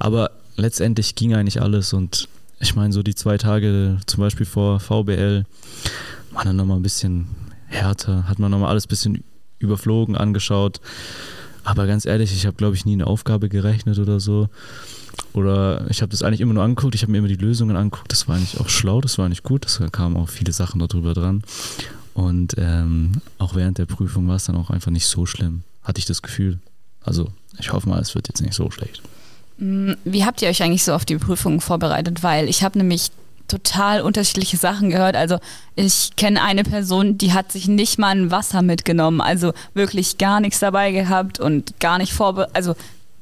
Aber 0.00 0.32
letztendlich 0.56 1.14
ging 1.14 1.32
eigentlich 1.32 1.62
alles 1.62 1.92
und 1.92 2.28
ich 2.58 2.74
meine, 2.74 2.92
so 2.92 3.04
die 3.04 3.14
zwei 3.14 3.38
Tage 3.38 3.98
zum 4.06 4.20
Beispiel 4.20 4.46
vor 4.46 4.80
VBL 4.80 5.44
waren 6.32 6.46
dann 6.46 6.56
nochmal 6.56 6.78
ein 6.78 6.82
bisschen 6.82 7.28
härter, 7.66 8.26
hat 8.28 8.40
man 8.40 8.50
nochmal 8.50 8.70
alles 8.70 8.86
ein 8.86 8.88
bisschen 8.88 9.24
überflogen, 9.58 10.16
angeschaut. 10.16 10.80
Aber 11.64 11.86
ganz 11.86 12.04
ehrlich, 12.04 12.32
ich 12.32 12.46
habe, 12.46 12.56
glaube 12.56 12.76
ich, 12.76 12.84
nie 12.84 12.92
eine 12.92 13.06
Aufgabe 13.06 13.48
gerechnet 13.48 13.98
oder 13.98 14.20
so. 14.20 14.48
Oder 15.32 15.86
ich 15.90 16.02
habe 16.02 16.10
das 16.10 16.22
eigentlich 16.22 16.40
immer 16.40 16.54
nur 16.54 16.62
angeguckt, 16.62 16.94
ich 16.94 17.02
habe 17.02 17.12
mir 17.12 17.18
immer 17.18 17.28
die 17.28 17.36
Lösungen 17.36 17.76
angeguckt. 17.76 18.12
Das 18.12 18.28
war 18.28 18.36
eigentlich 18.36 18.60
auch 18.60 18.68
schlau, 18.68 19.00
das 19.00 19.18
war 19.18 19.26
eigentlich 19.26 19.42
gut. 19.42 19.64
Das 19.64 19.80
kamen 19.92 20.16
auch 20.16 20.28
viele 20.28 20.52
Sachen 20.52 20.80
darüber 20.80 21.14
dran. 21.14 21.42
Und 22.12 22.54
ähm, 22.58 23.12
auch 23.38 23.54
während 23.56 23.78
der 23.78 23.86
Prüfung 23.86 24.28
war 24.28 24.36
es 24.36 24.44
dann 24.44 24.56
auch 24.56 24.70
einfach 24.70 24.92
nicht 24.92 25.06
so 25.06 25.26
schlimm, 25.26 25.62
hatte 25.82 25.98
ich 25.98 26.04
das 26.04 26.22
Gefühl. 26.22 26.60
Also 27.02 27.28
ich 27.58 27.72
hoffe 27.72 27.88
mal, 27.88 28.00
es 28.00 28.14
wird 28.14 28.28
jetzt 28.28 28.40
nicht 28.40 28.54
so 28.54 28.70
schlecht. 28.70 29.02
Mm, 29.58 29.92
wie 30.04 30.24
habt 30.24 30.40
ihr 30.42 30.48
euch 30.48 30.62
eigentlich 30.62 30.84
so 30.84 30.94
auf 30.94 31.04
die 31.04 31.16
Prüfung 31.16 31.60
vorbereitet? 31.60 32.22
Weil 32.22 32.48
ich 32.48 32.62
habe 32.62 32.78
nämlich 32.78 33.10
total 33.48 34.00
unterschiedliche 34.00 34.56
Sachen 34.56 34.90
gehört. 34.90 35.16
Also 35.16 35.38
ich 35.76 36.16
kenne 36.16 36.42
eine 36.42 36.64
Person, 36.64 37.18
die 37.18 37.32
hat 37.32 37.52
sich 37.52 37.68
nicht 37.68 37.98
mal 37.98 38.16
ein 38.16 38.30
Wasser 38.30 38.62
mitgenommen, 38.62 39.20
also 39.20 39.52
wirklich 39.74 40.18
gar 40.18 40.40
nichts 40.40 40.60
dabei 40.60 40.92
gehabt 40.92 41.40
und 41.40 41.78
gar 41.80 41.98
nicht 41.98 42.12
vorbereitet, 42.12 42.56
also 42.56 42.74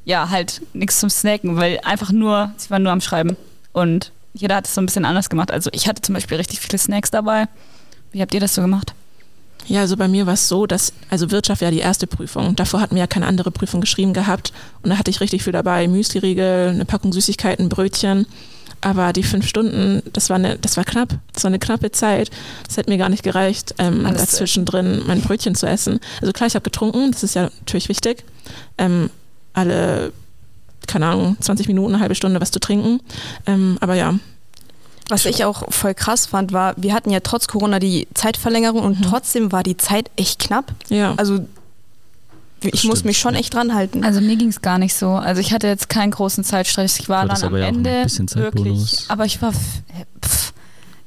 ja, 0.05 0.31
halt 0.31 0.63
nichts 0.73 0.99
zum 1.01 1.11
Snacken, 1.11 1.57
weil 1.57 1.79
einfach 1.85 2.11
nur, 2.11 2.53
sie 2.57 2.71
waren 2.71 2.83
nur 2.83 2.93
am 2.93 3.01
Schreiben 3.01 3.37
und 3.73 4.13
jeder 4.35 4.57
hat 4.57 4.67
es 4.67 4.75
so 4.75 4.81
ein 4.81 4.87
bisschen 4.87 5.05
anders 5.05 5.29
gemacht. 5.29 5.51
Also 5.51 5.71
ich 5.73 5.87
hatte 5.87 6.03
zum 6.03 6.15
Beispiel 6.15 6.39
richtig 6.39 6.61
viele 6.61 6.79
Snacks 6.79 7.11
dabei. 7.11 7.47
Wie 8.13 8.21
habt 8.21 8.35
ihr 8.35 8.41
das 8.41 8.55
so 8.55 8.63
gemacht? 8.63 8.95
Ja, 9.67 9.81
also 9.81 9.97
bei 9.97 10.09
mir 10.09 10.27
war 10.27 10.35
es 10.35 10.49
so, 10.49 10.67
dass, 10.67 10.93
also 11.09 11.31
Wirtschaft 11.31 11.63
ja 11.63 11.71
die 11.71 11.79
erste 11.79 12.07
Prüfung. 12.07 12.57
Davor 12.57 12.81
hatten 12.81 12.97
wir 12.97 13.01
ja 13.01 13.07
keine 13.07 13.27
andere 13.27 13.51
Prüfung 13.51 13.81
geschrieben 13.81 14.13
gehabt. 14.13 14.53
Und 14.83 14.91
da 14.91 14.99
hatte 14.99 15.11
ich 15.11 15.21
richtig 15.21 15.45
viel 15.45 15.53
dabei. 15.53 15.87
Müsli-Riegel, 15.87 16.71
eine 16.71 16.85
Packung 16.85 17.13
Süßigkeiten, 17.13 17.69
Brötchen. 17.69 18.27
Aber 18.83 19.13
die 19.13 19.23
fünf 19.23 19.47
Stunden, 19.47 20.03
das 20.13 20.29
war, 20.29 20.37
eine, 20.37 20.59
das 20.59 20.77
war 20.77 20.85
knapp. 20.85 21.11
Das 21.33 21.45
war 21.45 21.49
eine 21.49 21.61
knappe 21.61 21.93
Zeit. 21.93 22.31
Das 22.67 22.77
hätte 22.77 22.91
mir 22.91 22.99
gar 22.99 23.09
nicht 23.09 23.23
gereicht, 23.23 23.75
ähm, 23.79 24.05
dazwischen 24.05 24.65
drin 24.65 25.03
mein 25.07 25.23
Brötchen 25.23 25.55
zu 25.55 25.67
essen. 25.67 26.01
Also 26.21 26.33
klar, 26.33 26.49
ich 26.49 26.55
habe 26.55 26.65
getrunken, 26.65 27.13
das 27.13 27.23
ist 27.23 27.35
ja 27.35 27.45
natürlich 27.61 27.89
wichtig. 27.89 28.25
Ähm, 28.79 29.09
alle, 29.55 30.13
keine 30.89 31.07
Ahnung, 31.07 31.37
20 31.41 31.69
Minuten, 31.69 31.95
eine 31.95 32.03
halbe 32.03 32.17
Stunde 32.17 32.41
was 32.41 32.51
zu 32.51 32.59
trinken. 32.59 33.01
Ähm, 33.47 33.79
aber 33.81 33.95
ja. 33.95 34.15
Was 35.09 35.27
ich 35.27 35.45
auch 35.45 35.71
voll 35.71 35.95
krass 35.95 36.27
fand, 36.27 36.53
war, 36.53 36.75
wir 36.77 36.93
hatten 36.93 37.11
ja 37.11 37.21
trotz 37.21 37.47
Corona 37.47 37.79
die 37.79 38.09
Zeitverlängerung 38.15 38.83
und 38.83 38.99
mhm. 38.99 39.03
trotzdem 39.03 39.53
war 39.53 39.63
die 39.63 39.77
Zeit 39.77 40.11
echt 40.17 40.41
knapp. 40.41 40.73
Ja. 40.89 41.15
Also 41.17 41.41
ich 42.65 42.85
muss 42.85 43.05
mich 43.05 43.19
schon 43.19 43.35
echt 43.35 43.55
dran 43.55 43.75
halten. 43.75 44.05
Also 44.05 44.21
mir 44.21 44.37
ging 44.37 44.49
es 44.49 44.63
gar 44.63 44.79
nicht 44.79 44.95
so. 44.95 45.11
Also 45.11 45.41
ich 45.41 45.53
hatte 45.53 45.67
jetzt 45.67 45.89
keinen 45.89 46.11
großen 46.11 46.45
Zeitstress. 46.45 46.99
Ich 46.99 47.09
war, 47.09 47.29
war 47.29 47.37
dann 47.37 47.43
am 47.45 47.55
Ende 47.55 48.07
wirklich. 48.35 49.05
Aber 49.09 49.25
ich 49.25 49.43
war 49.43 49.53
pff, 49.53 50.53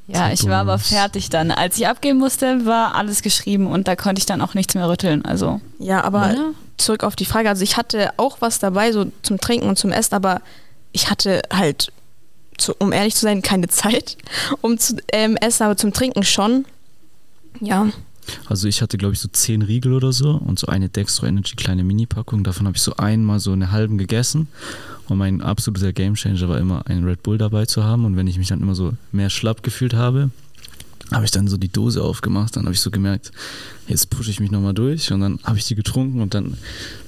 ja, 0.07 0.31
ich 0.31 0.45
war 0.47 0.61
aber 0.61 0.77
fertig 0.77 1.29
dann. 1.29 1.51
Als 1.51 1.77
ich 1.77 1.87
abgeben 1.87 2.19
musste, 2.19 2.65
war 2.65 2.95
alles 2.95 3.21
geschrieben 3.21 3.67
und 3.67 3.87
da 3.87 3.95
konnte 3.95 4.19
ich 4.19 4.25
dann 4.25 4.41
auch 4.41 4.53
nichts 4.53 4.75
mehr 4.75 4.87
rütteln. 4.87 5.25
Also 5.25 5.61
ja, 5.79 6.03
aber 6.03 6.31
oder? 6.31 6.51
zurück 6.77 7.03
auf 7.03 7.15
die 7.15 7.25
Frage. 7.25 7.49
Also 7.49 7.63
ich 7.63 7.77
hatte 7.77 8.11
auch 8.17 8.37
was 8.39 8.59
dabei 8.59 8.91
so 8.91 9.07
zum 9.23 9.39
Trinken 9.39 9.67
und 9.67 9.79
zum 9.79 9.91
Essen, 9.91 10.13
aber 10.13 10.41
ich 10.91 11.09
hatte 11.09 11.41
halt, 11.51 11.91
zu, 12.57 12.73
um 12.77 12.93
ehrlich 12.93 13.15
zu 13.15 13.21
sein, 13.21 13.41
keine 13.41 13.67
Zeit 13.69 14.17
um 14.61 14.77
zu 14.77 14.97
ähm, 15.11 15.37
essen, 15.37 15.63
aber 15.63 15.75
zum 15.75 15.91
Trinken 15.91 16.23
schon. 16.23 16.65
Ja. 17.59 17.87
Also 18.47 18.67
ich 18.67 18.81
hatte, 18.81 18.97
glaube 18.97 19.13
ich, 19.13 19.19
so 19.19 19.27
zehn 19.27 19.61
Riegel 19.61 19.93
oder 19.93 20.11
so 20.11 20.31
und 20.31 20.59
so 20.59 20.67
eine 20.67 20.89
Dextro 20.89 21.25
Energy 21.25 21.55
kleine 21.55 21.83
Mini-Packung. 21.83 22.43
Davon 22.43 22.67
habe 22.67 22.77
ich 22.77 22.83
so 22.83 22.95
einmal 22.95 23.39
so 23.39 23.51
eine 23.51 23.71
halben 23.71 23.97
gegessen. 23.97 24.47
Und 25.07 25.17
mein 25.17 25.41
absoluter 25.41 25.93
Gamechanger 25.93 26.49
war 26.49 26.59
immer, 26.59 26.87
einen 26.87 27.05
Red 27.05 27.23
Bull 27.23 27.37
dabei 27.37 27.65
zu 27.65 27.83
haben. 27.83 28.05
Und 28.05 28.17
wenn 28.17 28.27
ich 28.27 28.37
mich 28.37 28.47
dann 28.47 28.61
immer 28.61 28.75
so 28.75 28.93
mehr 29.11 29.29
schlapp 29.29 29.61
gefühlt 29.63 29.93
habe, 29.93 30.31
habe 31.11 31.25
ich 31.25 31.31
dann 31.31 31.47
so 31.47 31.57
die 31.57 31.67
Dose 31.67 32.03
aufgemacht, 32.03 32.55
dann 32.55 32.63
habe 32.63 32.73
ich 32.73 32.81
so 32.81 32.89
gemerkt, 32.89 33.31
jetzt 33.87 34.09
pushe 34.09 34.31
ich 34.31 34.39
mich 34.39 34.49
nochmal 34.49 34.73
durch 34.73 35.11
und 35.11 35.21
dann 35.21 35.39
habe 35.43 35.57
ich 35.57 35.65
die 35.65 35.75
getrunken 35.75 36.21
und 36.21 36.33
dann, 36.33 36.57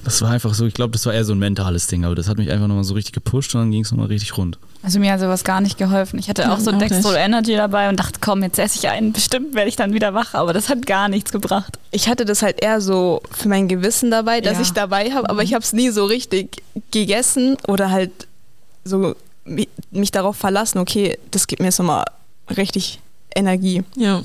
das 0.04 0.22
war 0.22 0.30
einfach 0.30 0.54
so, 0.54 0.66
ich 0.66 0.74
glaube, 0.74 0.92
das 0.92 1.04
war 1.06 1.14
eher 1.14 1.24
so 1.24 1.32
ein 1.32 1.38
mentales 1.38 1.88
Ding, 1.88 2.04
aber 2.04 2.14
das 2.14 2.28
hat 2.28 2.38
mich 2.38 2.50
einfach 2.50 2.68
nochmal 2.68 2.84
so 2.84 2.94
richtig 2.94 3.12
gepusht 3.12 3.54
und 3.54 3.62
dann 3.62 3.70
ging 3.70 3.82
es 3.82 3.90
nochmal 3.90 4.06
richtig 4.06 4.36
rund. 4.36 4.58
Also 4.82 5.00
mir 5.00 5.12
hat 5.12 5.20
sowas 5.20 5.42
gar 5.42 5.60
nicht 5.60 5.76
geholfen. 5.76 6.20
Ich 6.20 6.28
hatte 6.28 6.42
ja, 6.42 6.54
auch 6.54 6.60
so 6.60 6.70
auch 6.70 6.78
Dextro 6.78 7.10
nicht. 7.10 7.18
Energy 7.18 7.56
dabei 7.56 7.88
und 7.88 7.98
dachte, 7.98 8.20
komm, 8.20 8.44
jetzt 8.44 8.58
esse 8.60 8.78
ich 8.78 8.88
einen, 8.88 9.12
bestimmt 9.12 9.54
werde 9.54 9.68
ich 9.68 9.76
dann 9.76 9.92
wieder 9.92 10.14
wach, 10.14 10.34
aber 10.34 10.52
das 10.52 10.68
hat 10.68 10.86
gar 10.86 11.08
nichts 11.08 11.32
gebracht. 11.32 11.78
Ich 11.90 12.08
hatte 12.08 12.24
das 12.24 12.42
halt 12.42 12.62
eher 12.62 12.80
so 12.80 13.20
für 13.32 13.48
mein 13.48 13.66
Gewissen 13.66 14.12
dabei, 14.12 14.40
dass 14.40 14.54
ja. 14.54 14.62
ich 14.62 14.72
dabei 14.72 15.10
habe, 15.10 15.28
aber 15.28 15.42
ich 15.42 15.54
habe 15.54 15.64
es 15.64 15.72
nie 15.72 15.90
so 15.90 16.04
richtig 16.04 16.62
gegessen 16.92 17.56
oder 17.66 17.90
halt 17.90 18.12
so 18.84 19.16
mich 19.44 20.12
darauf 20.12 20.36
verlassen, 20.36 20.78
okay, 20.78 21.18
das 21.30 21.46
gibt 21.46 21.60
mir 21.60 21.66
jetzt 21.68 21.78
nochmal 21.78 22.04
richtig 22.56 23.00
Energie. 23.34 23.82
Ja. 23.96 24.22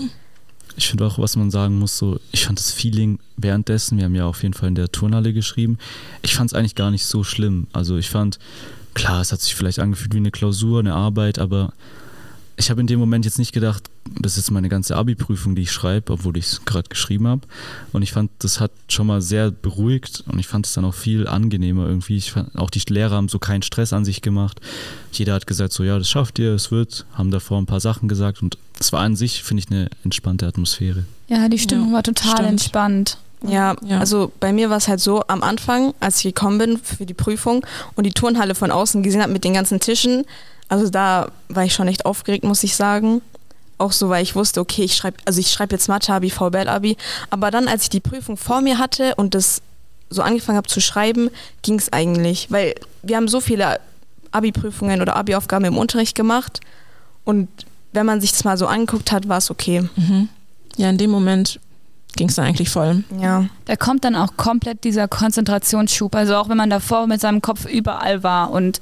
Ich 0.75 0.87
finde 0.87 1.05
auch, 1.05 1.19
was 1.19 1.35
man 1.35 1.51
sagen 1.51 1.77
muss, 1.77 1.97
so, 1.97 2.19
ich 2.31 2.45
fand 2.45 2.57
das 2.57 2.71
Feeling 2.71 3.19
währenddessen, 3.37 3.97
wir 3.97 4.05
haben 4.05 4.15
ja 4.15 4.25
auf 4.25 4.41
jeden 4.41 4.53
Fall 4.53 4.69
in 4.69 4.75
der 4.75 4.91
Turnhalle 4.91 5.33
geschrieben, 5.33 5.77
ich 6.23 6.35
fand 6.35 6.51
es 6.51 6.57
eigentlich 6.57 6.75
gar 6.75 6.89
nicht 6.89 7.05
so 7.05 7.23
schlimm. 7.23 7.67
Also 7.73 7.97
ich 7.97 8.09
fand, 8.09 8.39
klar, 8.95 9.21
es 9.21 9.31
hat 9.31 9.41
sich 9.41 9.53
vielleicht 9.53 9.79
angefühlt 9.79 10.13
wie 10.13 10.17
eine 10.17 10.31
Klausur, 10.31 10.79
eine 10.79 10.95
Arbeit, 10.95 11.37
aber 11.37 11.73
ich 12.55 12.69
habe 12.69 12.81
in 12.81 12.87
dem 12.87 12.99
Moment 12.99 13.25
jetzt 13.25 13.39
nicht 13.39 13.51
gedacht, 13.51 13.89
das 14.19 14.37
ist 14.37 14.51
meine 14.51 14.69
ganze 14.69 14.95
Abi-Prüfung, 14.95 15.55
die 15.55 15.63
ich 15.63 15.71
schreibe, 15.71 16.13
obwohl 16.13 16.37
ich 16.37 16.45
es 16.45 16.65
gerade 16.65 16.87
geschrieben 16.87 17.27
habe. 17.27 17.41
Und 17.93 18.01
ich 18.01 18.11
fand, 18.11 18.31
das 18.39 18.59
hat 18.59 18.71
schon 18.87 19.07
mal 19.07 19.21
sehr 19.21 19.49
beruhigt 19.49 20.23
und 20.27 20.39
ich 20.39 20.47
fand 20.47 20.65
es 20.65 20.73
dann 20.73 20.85
auch 20.85 20.93
viel 20.93 21.27
angenehmer 21.27 21.87
irgendwie. 21.87 22.17
Ich 22.17 22.31
fand, 22.31 22.55
auch 22.57 22.69
die 22.69 22.81
Lehrer 22.89 23.15
haben 23.15 23.29
so 23.29 23.39
keinen 23.39 23.63
Stress 23.63 23.93
an 23.93 24.05
sich 24.05 24.21
gemacht. 24.21 24.59
Jeder 25.11 25.33
hat 25.33 25.47
gesagt, 25.47 25.73
so 25.73 25.83
ja, 25.83 25.97
das 25.97 26.09
schafft 26.09 26.37
ihr, 26.39 26.53
es 26.53 26.69
wird, 26.71 27.05
haben 27.13 27.31
davor 27.31 27.57
ein 27.57 27.65
paar 27.65 27.79
Sachen 27.79 28.07
gesagt 28.07 28.41
und 28.41 28.57
es 28.79 28.91
war 28.93 29.01
an 29.01 29.15
sich, 29.15 29.43
finde 29.43 29.63
ich, 29.63 29.71
eine 29.71 29.89
entspannte 30.03 30.45
Atmosphäre. 30.45 31.05
Ja, 31.27 31.49
die 31.49 31.59
Stimmung 31.59 31.89
ja, 31.89 31.93
war 31.95 32.03
total 32.03 32.33
stimmt. 32.33 32.49
entspannt. 32.49 33.17
Ja, 33.45 33.75
ja, 33.85 33.99
also 33.99 34.31
bei 34.39 34.53
mir 34.53 34.69
war 34.69 34.77
es 34.77 34.87
halt 34.87 35.01
so, 35.01 35.23
am 35.27 35.43
Anfang, 35.43 35.93
als 35.99 36.17
ich 36.17 36.23
gekommen 36.33 36.59
bin 36.59 36.77
für 36.77 37.05
die 37.05 37.13
Prüfung 37.13 37.65
und 37.95 38.05
die 38.05 38.13
Turnhalle 38.13 38.55
von 38.55 38.71
außen 38.71 39.03
gesehen 39.03 39.21
habe 39.21 39.33
mit 39.33 39.43
den 39.43 39.53
ganzen 39.53 39.79
Tischen, 39.81 40.23
also 40.73 40.89
da 40.89 41.27
war 41.49 41.65
ich 41.65 41.73
schon 41.75 41.87
echt 41.87 42.07
aufgeregt, 42.07 42.43
muss 42.43 42.63
ich 42.63 42.75
sagen. 42.75 43.21
Auch 43.77 43.91
so, 43.91 44.09
weil 44.09 44.23
ich 44.23 44.35
wusste, 44.35 44.59
okay, 44.59 44.81
ich 44.81 44.95
schreibe, 44.95 45.17
also 45.25 45.39
ich 45.39 45.51
schreibe 45.51 45.75
jetzt 45.75 45.87
Mathe-Abi, 45.87 46.31
VBL-Abi. 46.31 46.97
Aber 47.29 47.51
dann, 47.51 47.67
als 47.67 47.83
ich 47.83 47.89
die 47.89 47.99
Prüfung 47.99 48.37
vor 48.37 48.61
mir 48.61 48.79
hatte 48.79 49.13
und 49.13 49.35
das 49.35 49.61
so 50.09 50.23
angefangen 50.23 50.57
habe 50.57 50.67
zu 50.67 50.81
schreiben, 50.81 51.29
ging 51.61 51.77
es 51.77 51.93
eigentlich. 51.93 52.49
Weil 52.49 52.73
wir 53.03 53.17
haben 53.17 53.27
so 53.27 53.39
viele 53.39 53.79
Abi-Prüfungen 54.31 54.99
oder 55.03 55.15
Abi-Aufgaben 55.15 55.65
im 55.65 55.77
Unterricht 55.77 56.15
gemacht. 56.15 56.59
Und 57.23 57.49
wenn 57.91 58.07
man 58.07 58.19
sich 58.19 58.31
das 58.31 58.43
mal 58.43 58.57
so 58.57 58.65
angeguckt 58.65 59.11
hat, 59.11 59.29
war 59.29 59.37
es 59.37 59.51
okay. 59.51 59.87
Mhm. 59.95 60.27
Ja, 60.77 60.89
in 60.89 60.97
dem 60.97 61.11
Moment 61.11 61.59
ging 62.15 62.29
es 62.29 62.35
dann 62.35 62.45
eigentlich 62.45 62.71
voll. 62.71 63.03
Ja. 63.21 63.45
Da 63.65 63.75
kommt 63.75 64.05
dann 64.05 64.15
auch 64.15 64.37
komplett 64.37 64.83
dieser 64.83 65.07
Konzentrationsschub. 65.07 66.15
Also 66.15 66.35
auch 66.35 66.49
wenn 66.49 66.57
man 66.57 66.71
davor 66.71 67.05
mit 67.05 67.21
seinem 67.21 67.43
Kopf 67.43 67.65
überall 67.65 68.23
war 68.23 68.49
und 68.49 68.79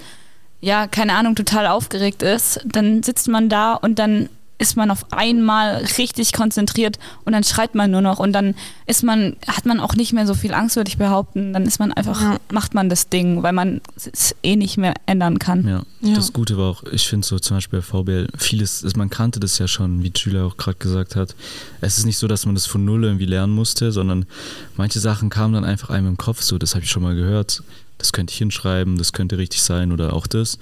ja, 0.61 0.87
keine 0.87 1.13
Ahnung, 1.15 1.35
total 1.35 1.67
aufgeregt 1.67 2.21
ist, 2.23 2.59
dann 2.65 3.03
sitzt 3.03 3.27
man 3.27 3.49
da 3.49 3.73
und 3.73 3.97
dann 3.99 4.29
ist 4.59 4.77
man 4.77 4.91
auf 4.91 5.11
einmal 5.11 5.83
richtig 5.97 6.33
konzentriert 6.33 6.99
und 7.25 7.33
dann 7.33 7.43
schreit 7.43 7.73
man 7.73 7.89
nur 7.89 8.01
noch 8.01 8.19
und 8.19 8.31
dann 8.31 8.53
ist 8.85 9.01
man, 9.01 9.35
hat 9.47 9.65
man 9.65 9.79
auch 9.79 9.95
nicht 9.95 10.13
mehr 10.13 10.27
so 10.27 10.35
viel 10.35 10.53
Angst, 10.53 10.75
würde 10.75 10.87
ich 10.87 10.99
behaupten. 10.99 11.51
Dann 11.51 11.63
ist 11.63 11.79
man 11.79 11.91
einfach, 11.91 12.21
Ja. 12.21 12.37
macht 12.51 12.75
man 12.75 12.87
das 12.87 13.09
Ding, 13.09 13.41
weil 13.41 13.53
man 13.53 13.81
es 13.95 14.35
eh 14.43 14.55
nicht 14.55 14.77
mehr 14.77 14.93
ändern 15.07 15.39
kann. 15.39 15.67
Ja. 15.67 15.81
Ja. 16.01 16.13
Das 16.13 16.31
Gute 16.31 16.59
war 16.59 16.69
auch, 16.69 16.83
ich 16.91 17.07
finde 17.07 17.25
so 17.25 17.39
zum 17.39 17.57
Beispiel 17.57 17.79
bei 17.79 17.83
VBL, 17.83 18.27
vieles, 18.37 18.83
ist- 18.83 18.95
man 18.97 19.09
kannte 19.09 19.39
das 19.39 19.57
ja 19.57 19.67
schon, 19.67 20.03
wie 20.03 20.11
Julia 20.15 20.43
auch 20.45 20.57
gerade 20.57 20.77
gesagt 20.77 21.15
hat. 21.15 21.33
Es 21.81 21.97
ist 21.97 22.05
nicht 22.05 22.19
so, 22.19 22.27
dass 22.27 22.45
man 22.45 22.53
das 22.53 22.67
von 22.67 22.85
Null 22.85 23.03
irgendwie 23.03 23.25
lernen 23.25 23.53
musste, 23.53 23.91
sondern 23.91 24.27
manche 24.77 24.99
Sachen 24.99 25.31
kamen 25.31 25.55
dann 25.55 25.65
einfach 25.65 25.89
einem 25.89 26.05
im 26.07 26.17
Kopf, 26.17 26.43
so, 26.43 26.59
das 26.59 26.75
habe 26.75 26.83
ich 26.85 26.91
schon 26.91 27.01
mal 27.01 27.15
gehört. 27.15 27.63
Das 28.01 28.13
könnte 28.13 28.31
ich 28.31 28.37
hinschreiben, 28.39 28.97
das 28.97 29.13
könnte 29.13 29.37
richtig 29.37 29.61
sein 29.61 29.91
oder 29.91 30.13
auch 30.13 30.25
das. 30.25 30.57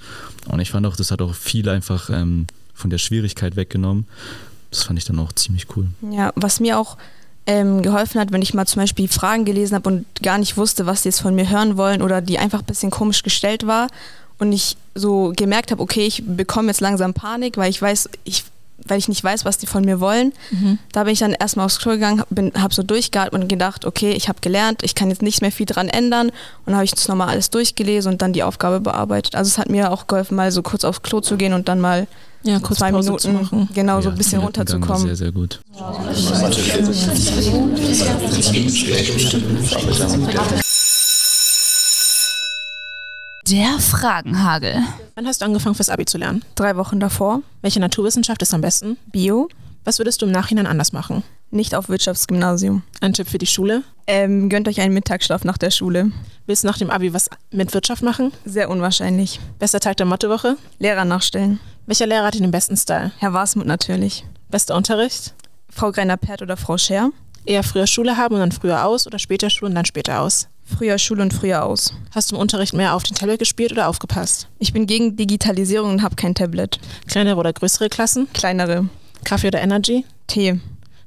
Und 0.46 0.60
ich 0.60 0.70
fand 0.70 0.86
auch, 0.86 0.94
das 0.94 1.10
hat 1.10 1.22
auch 1.22 1.34
viel 1.34 1.70
einfach 1.70 2.10
ähm, 2.10 2.46
von 2.74 2.90
der 2.90 2.98
Schwierigkeit 2.98 3.56
weggenommen. 3.56 4.06
Das 4.70 4.82
fand 4.82 4.98
ich 4.98 5.06
dann 5.06 5.18
auch 5.18 5.32
ziemlich 5.32 5.66
cool. 5.74 5.86
Ja, 6.10 6.32
was 6.36 6.60
mir 6.60 6.78
auch 6.78 6.98
ähm, 7.46 7.80
geholfen 7.80 8.20
hat, 8.20 8.30
wenn 8.30 8.42
ich 8.42 8.52
mal 8.52 8.66
zum 8.66 8.82
Beispiel 8.82 9.08
Fragen 9.08 9.46
gelesen 9.46 9.74
habe 9.74 9.88
und 9.88 10.06
gar 10.22 10.36
nicht 10.36 10.58
wusste, 10.58 10.84
was 10.84 11.02
die 11.02 11.08
jetzt 11.08 11.22
von 11.22 11.34
mir 11.34 11.48
hören 11.48 11.78
wollen 11.78 12.02
oder 12.02 12.20
die 12.20 12.38
einfach 12.38 12.60
ein 12.60 12.66
bisschen 12.66 12.90
komisch 12.90 13.22
gestellt 13.22 13.66
war 13.66 13.88
und 14.38 14.52
ich 14.52 14.76
so 14.94 15.32
gemerkt 15.34 15.70
habe, 15.70 15.82
okay, 15.82 16.06
ich 16.06 16.22
bekomme 16.26 16.68
jetzt 16.68 16.80
langsam 16.80 17.14
Panik, 17.14 17.56
weil 17.56 17.70
ich 17.70 17.80
weiß, 17.80 18.10
ich, 18.24 18.44
weil 18.86 18.98
ich 18.98 19.08
nicht 19.08 19.22
weiß, 19.22 19.44
was 19.44 19.58
die 19.58 19.66
von 19.66 19.84
mir 19.84 20.00
wollen. 20.00 20.32
Mhm. 20.50 20.78
Da 20.92 21.04
bin 21.04 21.12
ich 21.12 21.18
dann 21.20 21.32
erstmal 21.32 21.66
aufs 21.66 21.78
Klo 21.78 21.92
gegangen, 21.92 22.22
habe 22.58 22.74
so 22.74 22.82
durchgeatmet 22.82 23.42
und 23.42 23.48
gedacht, 23.48 23.84
okay, 23.84 24.12
ich 24.12 24.28
habe 24.28 24.38
gelernt, 24.40 24.82
ich 24.82 24.94
kann 24.94 25.10
jetzt 25.10 25.22
nicht 25.22 25.40
mehr 25.42 25.52
viel 25.52 25.66
dran 25.66 25.88
ändern 25.88 26.28
und 26.28 26.34
dann 26.66 26.74
habe 26.76 26.84
ich 26.84 26.90
das 26.92 27.08
nochmal 27.08 27.28
alles 27.28 27.50
durchgelesen 27.50 28.12
und 28.12 28.22
dann 28.22 28.32
die 28.32 28.42
Aufgabe 28.42 28.80
bearbeitet. 28.80 29.34
Also 29.34 29.48
es 29.48 29.58
hat 29.58 29.68
mir 29.68 29.90
auch 29.92 30.06
geholfen, 30.06 30.34
mal 30.36 30.50
so 30.52 30.62
kurz 30.62 30.84
aufs 30.84 31.02
Klo 31.02 31.20
zu 31.20 31.36
gehen 31.36 31.52
und 31.52 31.68
dann 31.68 31.80
mal 31.80 32.06
Ja, 32.42 32.58
kurz 32.58 32.78
zwei 32.78 32.90
Pause 32.90 33.10
Minuten 33.10 33.22
zu 33.22 33.30
machen. 33.32 33.68
genau 33.74 34.00
so 34.00 34.08
Ja, 34.08 34.14
ein 34.14 34.18
bisschen 34.18 34.40
runterzukommen. 34.40 35.06
Sehr, 35.06 35.16
sehr 35.16 35.32
gut. 35.32 35.60
Der 43.48 43.78
Fragenhagel. 43.78 44.82
Wann 45.14 45.26
hast 45.26 45.40
du 45.40 45.44
angefangen 45.46 45.74
fürs 45.74 45.88
Abi 45.88 46.04
zu 46.04 46.18
lernen? 46.18 46.44
Drei 46.54 46.76
Wochen 46.76 47.00
davor, 47.00 47.42
Welche 47.62 47.80
Naturwissenschaft 47.80 48.42
ist 48.42 48.54
am 48.54 48.60
besten? 48.60 48.96
Bio, 49.12 49.48
Was 49.84 49.98
würdest 49.98 50.20
du 50.22 50.26
im 50.26 50.32
Nachhinein 50.32 50.66
anders 50.66 50.92
machen? 50.92 51.22
nicht 51.52 51.74
auf 51.74 51.88
Wirtschaftsgymnasium. 51.88 52.84
Ein 53.00 53.12
Tipp 53.12 53.28
für 53.28 53.38
die 53.38 53.46
Schule? 53.46 53.82
Ähm, 54.06 54.48
gönnt 54.48 54.68
euch 54.68 54.80
einen 54.80 54.94
Mittagsschlaf 54.94 55.42
nach 55.42 55.58
der 55.58 55.72
Schule. 55.72 56.12
Willst 56.46 56.62
du 56.62 56.68
nach 56.68 56.78
dem 56.78 56.90
Abi 56.90 57.12
was 57.12 57.28
mit 57.50 57.74
Wirtschaft 57.74 58.04
machen? 58.04 58.30
Sehr 58.44 58.70
unwahrscheinlich. 58.70 59.40
Bester 59.58 59.80
Tag 59.80 59.96
der 59.96 60.06
Mathewoche? 60.06 60.56
Lehrer 60.78 61.04
nachstellen. 61.04 61.58
Welcher 61.86 62.06
Lehrer 62.06 62.26
hat 62.26 62.34
den 62.38 62.52
besten 62.52 62.76
Style? 62.76 63.10
Herr 63.18 63.32
Wasmut 63.32 63.66
natürlich. 63.66 64.24
Bester 64.48 64.76
Unterricht? 64.76 65.34
Frau 65.68 65.90
Greiner-Pert 65.90 66.42
oder 66.42 66.56
Frau 66.56 66.78
Scher. 66.78 67.10
Eher 67.44 67.64
früher 67.64 67.88
Schule 67.88 68.16
haben 68.16 68.34
und 68.34 68.40
dann 68.40 68.52
früher 68.52 68.84
aus 68.84 69.08
oder 69.08 69.18
später 69.18 69.50
Schule 69.50 69.70
und 69.70 69.74
dann 69.74 69.86
später 69.86 70.20
aus? 70.20 70.46
Früher 70.76 70.98
Schule 70.98 71.22
und 71.22 71.34
früher 71.34 71.64
aus. 71.64 71.92
Hast 72.12 72.30
du 72.30 72.36
im 72.36 72.40
Unterricht 72.40 72.72
mehr 72.74 72.94
auf 72.94 73.02
den 73.02 73.14
Tablet 73.14 73.38
gespielt 73.38 73.72
oder 73.72 73.88
aufgepasst? 73.88 74.48
Ich 74.58 74.72
bin 74.72 74.86
gegen 74.86 75.16
Digitalisierung 75.16 75.90
und 75.90 76.02
habe 76.02 76.16
kein 76.16 76.34
Tablet. 76.34 76.78
Kleinere 77.06 77.36
oder 77.36 77.52
größere 77.52 77.88
Klassen? 77.88 78.28
Kleinere. 78.32 78.88
Kaffee 79.24 79.48
oder 79.48 79.60
Energy? 79.60 80.04
Tee. 80.26 80.60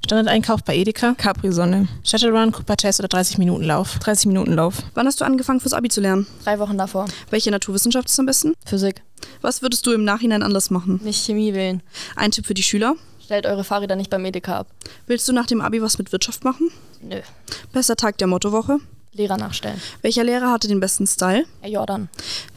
Standardeinkauf 0.04 0.62
bei 0.62 0.76
Edeka? 0.76 1.14
Capri-Sonne. 1.14 1.88
Shuttle 2.04 2.30
Run, 2.30 2.52
Cooper 2.52 2.76
Test 2.76 3.00
oder 3.00 3.08
30 3.08 3.38
Minuten 3.38 3.64
Lauf? 3.64 3.98
30 4.00 4.26
Minuten 4.26 4.52
Lauf. 4.52 4.82
Wann 4.92 5.06
hast 5.06 5.20
du 5.20 5.24
angefangen 5.24 5.60
fürs 5.60 5.72
Abi 5.72 5.88
zu 5.88 6.00
lernen? 6.00 6.26
Drei 6.44 6.58
Wochen 6.58 6.76
davor. 6.76 7.06
Welche 7.30 7.50
Naturwissenschaft 7.50 8.08
ist 8.08 8.20
am 8.20 8.26
besten? 8.26 8.52
Physik. 8.66 9.02
Was 9.40 9.62
würdest 9.62 9.86
du 9.86 9.92
im 9.92 10.04
Nachhinein 10.04 10.42
anders 10.42 10.70
machen? 10.70 11.00
Nicht 11.02 11.24
Chemie 11.24 11.54
wählen. 11.54 11.82
Ein 12.16 12.30
Tipp 12.30 12.46
für 12.46 12.54
die 12.54 12.62
Schüler. 12.62 12.96
Stellt 13.24 13.46
eure 13.46 13.64
Fahrräder 13.64 13.96
nicht 13.96 14.10
beim 14.10 14.24
Edeka 14.26 14.58
ab. 14.58 14.66
Willst 15.06 15.26
du 15.26 15.32
nach 15.32 15.46
dem 15.46 15.62
Abi 15.62 15.80
was 15.80 15.96
mit 15.96 16.12
Wirtschaft 16.12 16.44
machen? 16.44 16.70
Nö. 17.00 17.20
Bester 17.72 17.96
Tag 17.96 18.18
der 18.18 18.26
Mottowoche. 18.26 18.80
Lehrer 19.14 19.36
nachstellen. 19.36 19.80
Welcher 20.02 20.24
Lehrer 20.24 20.50
hatte 20.50 20.68
den 20.68 20.80
besten 20.80 21.06
Style? 21.06 21.46
Herr 21.60 21.70
Jordan. 21.70 22.08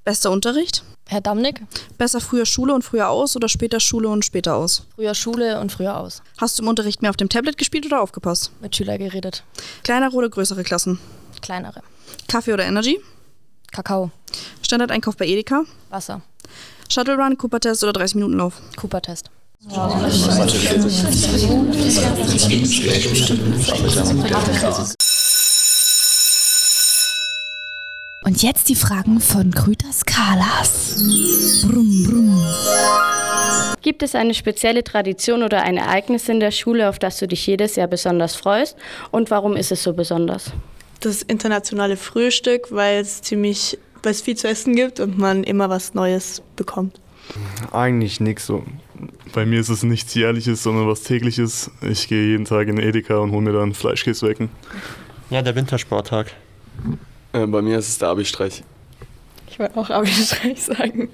Bester 0.03 0.31
Unterricht? 0.31 0.83
Herr 1.07 1.21
Damnick. 1.21 1.61
Besser 1.97 2.19
früher 2.19 2.45
Schule 2.45 2.73
und 2.73 2.83
früher 2.83 3.09
aus 3.09 3.35
oder 3.35 3.47
später 3.47 3.79
Schule 3.79 4.09
und 4.09 4.25
später 4.25 4.55
aus? 4.55 4.85
Früher 4.95 5.13
Schule 5.13 5.61
und 5.61 5.71
früher 5.71 5.97
aus. 5.97 6.21
Hast 6.37 6.57
du 6.57 6.63
im 6.63 6.69
Unterricht 6.69 7.01
mehr 7.01 7.11
auf 7.11 7.17
dem 7.17 7.29
Tablet 7.29 7.57
gespielt 7.57 7.85
oder 7.85 8.01
aufgepasst? 8.01 8.51
Mit 8.59 8.75
Schüler 8.75 8.97
geredet. 8.97 9.43
Kleinere 9.83 10.13
oder 10.13 10.29
größere 10.29 10.63
Klassen? 10.63 10.99
Kleinere. 11.41 11.81
Kaffee 12.27 12.53
oder 12.53 12.65
Energy? 12.65 12.99
Kakao. 13.71 14.11
Standardeinkauf 14.61 15.15
bei 15.15 15.27
Edeka? 15.27 15.63
Wasser. 15.89 16.21
Shuttle 16.89 17.15
Run, 17.15 17.37
Cooper 17.37 17.59
Test 17.59 17.83
oder 17.83 17.93
30 17.93 18.15
Minuten 18.15 18.37
Lauf? 18.37 18.61
Cooper-Test. 18.77 19.29
Und 28.27 28.43
jetzt 28.43 28.67
die 28.67 28.75
Fragen 28.75 29.21
von 29.21 29.51
Grüter 29.51 29.89
Skalas. 29.93 30.97
Brumm, 31.65 32.03
brumm. 32.03 32.45
Gibt 33.81 34.03
es 34.03 34.15
eine 34.15 34.33
spezielle 34.33 34.83
Tradition 34.83 35.43
oder 35.43 35.61
ein 35.61 35.77
Ereignis 35.77 36.27
in 36.27 36.41
der 36.41 36.51
Schule, 36.51 36.89
auf 36.89 36.99
das 36.99 37.19
du 37.19 37.27
dich 37.29 37.47
jedes 37.47 37.77
Jahr 37.77 37.87
besonders 37.87 38.35
freust? 38.35 38.75
Und 39.11 39.31
warum 39.31 39.55
ist 39.55 39.71
es 39.71 39.81
so 39.81 39.93
besonders? 39.93 40.51
das 40.99 41.21
internationale 41.21 41.95
Frühstück, 41.95 42.67
weil 42.69 42.99
es 42.99 43.21
ziemlich, 43.21 43.77
weil 44.03 44.11
es 44.11 44.21
viel 44.21 44.35
zu 44.35 44.49
essen 44.49 44.75
gibt 44.75 44.99
und 44.99 45.17
man 45.17 45.45
immer 45.45 45.69
was 45.69 45.93
Neues 45.93 46.41
bekommt. 46.57 46.99
Eigentlich 47.71 48.19
nichts 48.19 48.45
so. 48.45 48.65
Bei 49.31 49.45
mir 49.45 49.61
ist 49.61 49.69
es 49.69 49.83
nichts 49.83 50.13
Jährliches, 50.15 50.63
sondern 50.63 50.85
was 50.85 51.03
Tägliches. 51.03 51.71
Ich 51.81 52.09
gehe 52.09 52.25
jeden 52.25 52.43
Tag 52.43 52.67
in 52.67 52.77
Edeka 52.77 53.19
und 53.19 53.31
hole 53.31 53.41
mir 53.41 53.53
dann 53.53 53.73
Fleischkäse 53.73 54.27
wecken. 54.27 54.49
Ja, 55.29 55.41
der 55.41 55.55
Wintersporttag. 55.55 56.33
Äh, 57.33 57.45
bei 57.45 57.61
mir 57.61 57.77
ist 57.77 57.89
es 57.89 57.97
der 57.97 58.09
Abi-Streich. 58.09 58.63
Ich 59.49 59.59
wollte 59.59 59.77
auch 59.79 59.89
Abi-Streich 59.89 60.63
sagen. 60.63 61.09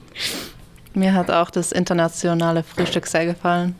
Mir 0.93 1.13
hat 1.13 1.31
auch 1.31 1.49
das 1.49 1.71
internationale 1.71 2.63
Frühstück 2.63 3.07
sehr 3.07 3.25
gefallen. 3.25 3.75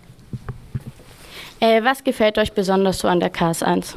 Äh, 1.59 1.83
was 1.83 2.03
gefällt 2.03 2.37
euch 2.37 2.53
besonders 2.53 2.99
so 2.99 3.07
an 3.07 3.19
der 3.19 3.31
KS1? 3.31 3.95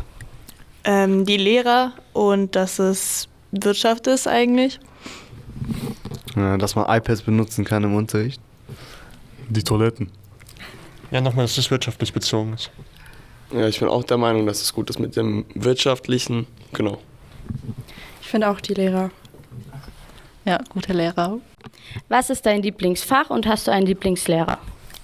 Ähm, 0.84 1.24
die 1.24 1.36
Lehrer 1.36 1.92
und 2.12 2.54
dass 2.54 2.78
es 2.78 3.28
Wirtschaft 3.50 4.06
ist 4.06 4.28
eigentlich. 4.28 4.78
Ja, 6.36 6.58
dass 6.58 6.76
man 6.76 6.84
iPads 6.88 7.22
benutzen 7.22 7.64
kann 7.64 7.82
im 7.82 7.94
Unterricht. 7.94 8.40
Die 9.48 9.62
Toiletten. 9.62 10.10
Ja, 11.10 11.20
nochmal, 11.20 11.44
dass 11.44 11.56
es 11.56 11.70
wirtschaftlich 11.70 12.12
bezogen 12.12 12.52
ist. 12.52 12.70
Ja, 13.52 13.66
ich 13.68 13.78
bin 13.78 13.88
auch 13.88 14.04
der 14.04 14.18
Meinung, 14.18 14.46
dass 14.46 14.60
es 14.60 14.72
gut 14.72 14.90
ist 14.90 14.98
mit 14.98 15.16
dem 15.16 15.46
Wirtschaftlichen. 15.54 16.46
Genau. 16.72 16.98
Ich 18.26 18.30
finde 18.30 18.50
auch 18.50 18.60
die 18.60 18.74
Lehrer. 18.74 19.12
Ja, 20.44 20.58
gute 20.68 20.92
Lehrer. 20.92 21.38
Was 22.08 22.28
ist 22.28 22.44
dein 22.44 22.60
Lieblingsfach 22.60 23.30
und 23.30 23.46
hast 23.46 23.68
du 23.68 23.70
einen 23.70 23.86
Lieblingslehrer? 23.86 24.58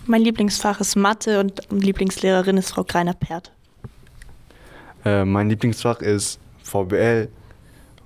Mein 0.07 0.23
Lieblingsfach 0.23 0.81
ist 0.81 0.97
Mathe 0.97 1.39
und 1.39 1.61
Lieblingslehrerin 1.71 2.57
ist 2.57 2.73
Frau 2.73 2.83
Greiner-Pert. 2.83 3.53
Äh, 5.05 5.25
mein 5.25 5.49
Lieblingsfach 5.49 6.01
ist 6.01 6.41
VBL 6.65 7.29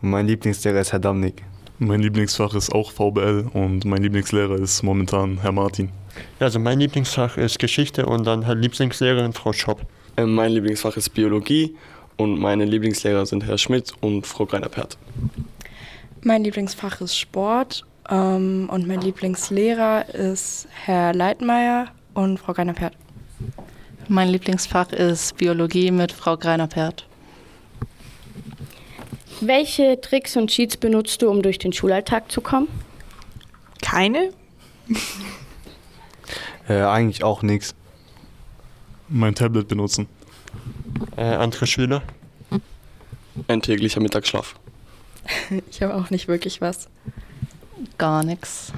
und 0.03 0.11
mein 0.11 0.27
Lieblingslehrer 0.27 0.81
ist 0.81 0.93
Herr 0.93 0.99
Damnick. 0.99 1.43
Mein 1.79 2.01
Lieblingsfach 2.01 2.53
ist 2.53 2.75
auch 2.75 2.93
VBL 2.93 3.49
und 3.55 3.87
mein 3.87 4.03
Lieblingslehrer 4.03 4.57
ist 4.57 4.83
momentan 4.83 5.39
Herr 5.41 5.53
Martin. 5.53 5.93
Ja, 6.41 6.45
also 6.45 6.59
mein 6.59 6.79
Lieblingsfach 6.79 7.39
ist 7.39 7.59
Geschichte 7.59 8.05
und 8.05 8.27
dann 8.27 8.47
halt 8.47 8.59
Lieblingslehrerin 8.59 9.33
Frau 9.33 9.55
Schopp. 9.55 9.81
Äh, 10.19 10.27
mein 10.27 10.53
Lieblingsfach 10.53 10.95
ist 10.99 11.09
Biologie 11.15 11.75
und 12.17 12.39
meine 12.39 12.65
Lieblingslehrer 12.65 13.27
sind 13.27 13.47
Herr 13.47 13.59
Schmidt 13.59 13.93
und 14.01 14.27
Frau 14.27 14.47
Greiner-Pert. 14.47 14.97
Mein 16.23 16.45
Lieblingsfach 16.45 17.01
ist 17.01 17.17
Sport 17.17 17.85
ähm, 18.09 18.69
und 18.71 18.87
mein 18.87 19.01
Lieblingslehrer 19.01 20.09
ist 20.15 20.69
Herr 20.73 21.15
Leitmeier 21.15 21.89
und 22.15 22.39
Frau 22.39 22.53
Greiner-Pert. 22.53 22.95
Mein 24.09 24.29
Lieblingsfach 24.29 24.93
ist 24.93 25.37
Biologie 25.37 25.91
mit 25.91 26.13
Frau 26.13 26.37
Greiner-Pert. 26.37 27.07
Welche 29.41 30.01
Tricks 30.01 30.37
und 30.37 30.49
Cheats 30.49 30.77
benutzt 30.77 31.21
du, 31.21 31.29
um 31.29 31.43
durch 31.43 31.59
den 31.59 31.73
Schulalltag 31.73 32.31
zu 32.33 32.41
kommen? 32.41 32.69
Keine? 33.83 34.31
Äh, 36.69 36.83
eigentlich 36.83 37.23
auch 37.23 37.43
nichts. 37.43 37.75
Mein 39.09 39.35
Tablet 39.35 39.69
benutzen. 39.69 40.09
Äh, 41.17 41.23
andere 41.23 41.67
Schüler? 41.67 42.03
Ein 43.49 43.63
täglicher 43.63 44.01
Mittagsschlaf. 44.01 44.55
Ich 45.71 45.83
habe 45.83 45.95
auch 45.95 46.11
nicht 46.11 46.29
wirklich 46.29 46.61
was. 46.61 46.89
Gar 47.99 48.23
nichts. 48.23 48.73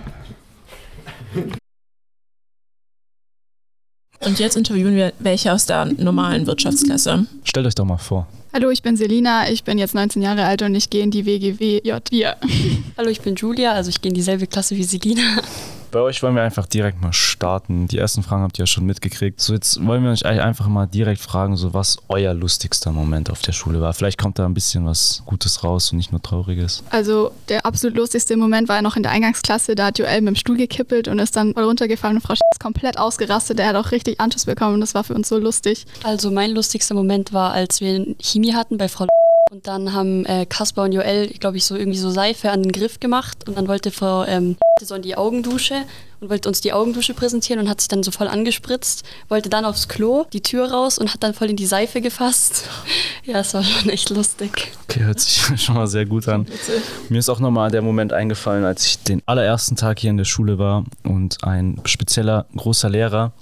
Und 4.21 4.39
jetzt 4.39 4.57
interviewen 4.57 4.97
wir 4.97 5.13
welche 5.19 5.53
aus 5.53 5.67
der 5.67 5.85
normalen 5.85 6.47
Wirtschaftsklasse. 6.47 7.27
Stellt 7.45 7.67
euch 7.67 7.75
doch 7.75 7.85
mal 7.85 7.99
vor. 7.99 8.27
Hallo, 8.53 8.71
ich 8.71 8.83
bin 8.83 8.97
Selina, 8.97 9.51
ich 9.51 9.63
bin 9.63 9.79
jetzt 9.79 9.95
19 9.95 10.23
Jahre 10.23 10.45
alt 10.45 10.63
und 10.63 10.75
ich 10.75 10.89
gehe 10.91 11.03
in 11.03 11.11
die 11.11 11.27
WGWJ 11.27 11.93
4. 12.09 12.37
Hallo, 12.97 13.11
ich 13.11 13.21
bin 13.21 13.35
Julia, 13.37 13.73
also 13.73 13.91
ich 13.91 14.01
gehe 14.01 14.09
in 14.09 14.15
dieselbe 14.15 14.47
Klasse 14.47 14.75
wie 14.77 14.85
Selina. 14.85 15.43
Bei 15.91 16.01
euch 16.01 16.23
wollen 16.23 16.35
wir 16.35 16.43
einfach 16.43 16.67
direkt 16.67 17.01
mal 17.01 17.15
starten. 17.15 17.89
Die 17.89 17.97
ersten 17.97 18.23
Fragen 18.23 18.43
habt 18.43 18.59
ihr 18.59 18.65
ja 18.65 18.67
schon 18.67 18.85
mitgekriegt. 18.85 19.41
So, 19.41 19.55
jetzt 19.55 19.85
wollen 19.87 20.05
wir 20.05 20.11
euch 20.11 20.27
einfach 20.27 20.69
mal 20.69 20.87
direkt 20.87 21.21
fragen, 21.21 21.57
so 21.57 21.73
was 21.73 21.97
euer 22.09 22.35
lustigster 22.35 22.93
Moment 22.93 23.31
auf 23.31 23.41
der 23.41 23.53
Schule 23.53 23.81
war. 23.81 23.95
Vielleicht 23.95 24.19
kommt 24.19 24.39
da 24.39 24.45
ein 24.45 24.53
bisschen 24.53 24.85
was 24.85 25.23
Gutes 25.25 25.65
raus 25.65 25.91
und 25.91 25.97
nicht 25.97 26.13
nur 26.13 26.21
Trauriges. 26.21 26.83
Also 26.91 27.31
der 27.49 27.65
absolut 27.65 27.97
lustigste 27.97 28.37
Moment 28.37 28.69
war 28.69 28.77
ja 28.77 28.83
noch 28.83 28.97
in 28.97 29.03
der 29.03 29.13
Eingangsklasse. 29.13 29.75
Da 29.75 29.87
hat 29.87 29.99
Joel 29.99 30.21
mit 30.21 30.35
dem 30.35 30.37
Stuhl 30.37 30.59
gekippelt 30.59 31.09
und 31.09 31.19
ist 31.19 31.37
dann 31.37 31.55
voll 31.55 31.65
runtergefallen 31.65 32.17
und 32.17 32.23
Frau 32.23 32.35
Sch 32.35 32.41
ist 32.53 32.61
komplett 32.61 32.99
ausgerastet. 32.99 33.59
Der 33.59 33.69
hat 33.69 33.77
auch 33.77 33.91
richtig 33.91 34.21
Anschluss 34.21 34.45
bekommen. 34.45 34.81
Das 34.81 34.95
war 34.95 35.05
für 35.05 35.15
uns 35.15 35.29
so 35.29 35.39
lustig. 35.39 35.87
Also 36.03 36.31
mein 36.31 36.51
lustigster 36.51 36.95
Moment 36.95 37.33
war, 37.33 37.53
als 37.53 37.81
wir 37.81 38.15
Chemie 38.21 38.53
hatten 38.53 38.77
bei 38.77 38.89
Frau 38.89 39.07
und 39.51 39.67
dann 39.67 39.95
haben 39.95 40.25
äh, 40.27 40.47
Kaspar 40.47 40.85
und 40.85 40.93
Joel, 40.93 41.29
glaube 41.29 41.57
ich, 41.57 41.65
so 41.65 41.77
irgendwie 41.77 41.99
so 41.99 42.11
Seife 42.11 42.51
an 42.51 42.63
den 42.63 42.73
Griff 42.73 43.01
gemacht 43.01 43.49
und 43.49 43.57
dann 43.57 43.69
wollte 43.69 43.91
Frau 43.91 44.25
ähm, 44.25 44.57
so 44.81 44.95
in 44.95 45.03
die 45.03 45.17
Augendusche 45.17 45.85
und 46.21 46.31
wollte 46.31 46.49
uns 46.49 46.61
die 46.61 46.73
Augendusche 46.73 47.15
präsentieren 47.15 47.61
und 47.61 47.69
hat 47.69 47.81
sich 47.81 47.89
dann 47.89 48.03
so 48.03 48.11
voll 48.11 48.29
angespritzt, 48.29 49.05
wollte 49.29 49.49
dann 49.49 49.65
aufs 49.65 49.89
Klo, 49.89 50.25
die 50.33 50.43
Tür 50.43 50.71
raus 50.71 50.99
und 50.99 51.13
hat 51.15 51.23
dann 51.23 51.35
voll 51.35 51.51
in 51.51 51.57
die 51.57 51.67
Seife 51.67 52.01
gefasst. 52.01 52.65
Ja, 53.25 53.41
es 53.41 53.53
war 53.53 53.63
schon 53.63 53.91
echt 53.91 54.09
lustig. 54.09 54.73
Okay, 54.85 55.01
hört 55.05 55.21
sich 55.21 55.43
schon 55.63 55.75
mal 55.75 55.87
sehr 55.87 56.07
gut 56.07 56.29
an. 56.29 56.47
Mir 57.11 57.19
ist 57.19 57.29
auch 57.29 57.41
nochmal 57.41 57.71
der 57.71 57.83
Moment 57.83 58.15
eingefallen, 58.15 58.65
als 58.65 58.87
ich 58.87 59.03
den 59.03 59.23
allerersten 59.27 59.77
Tag 59.77 59.99
hier 59.99 60.09
in 60.09 60.17
der 60.17 60.25
Schule 60.25 60.59
war 60.59 60.85
und 61.05 61.45
ein 61.45 61.79
spezieller 61.85 62.47
großer 62.57 62.89
Lehrer 62.89 63.33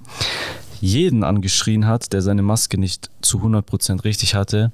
jeden 0.81 1.25
angeschrien 1.25 1.87
hat, 1.87 2.13
der 2.13 2.23
seine 2.23 2.43
Maske 2.43 2.79
nicht 2.79 3.11
zu 3.21 3.39
100% 3.39 4.05
richtig 4.05 4.35
hatte. 4.35 4.73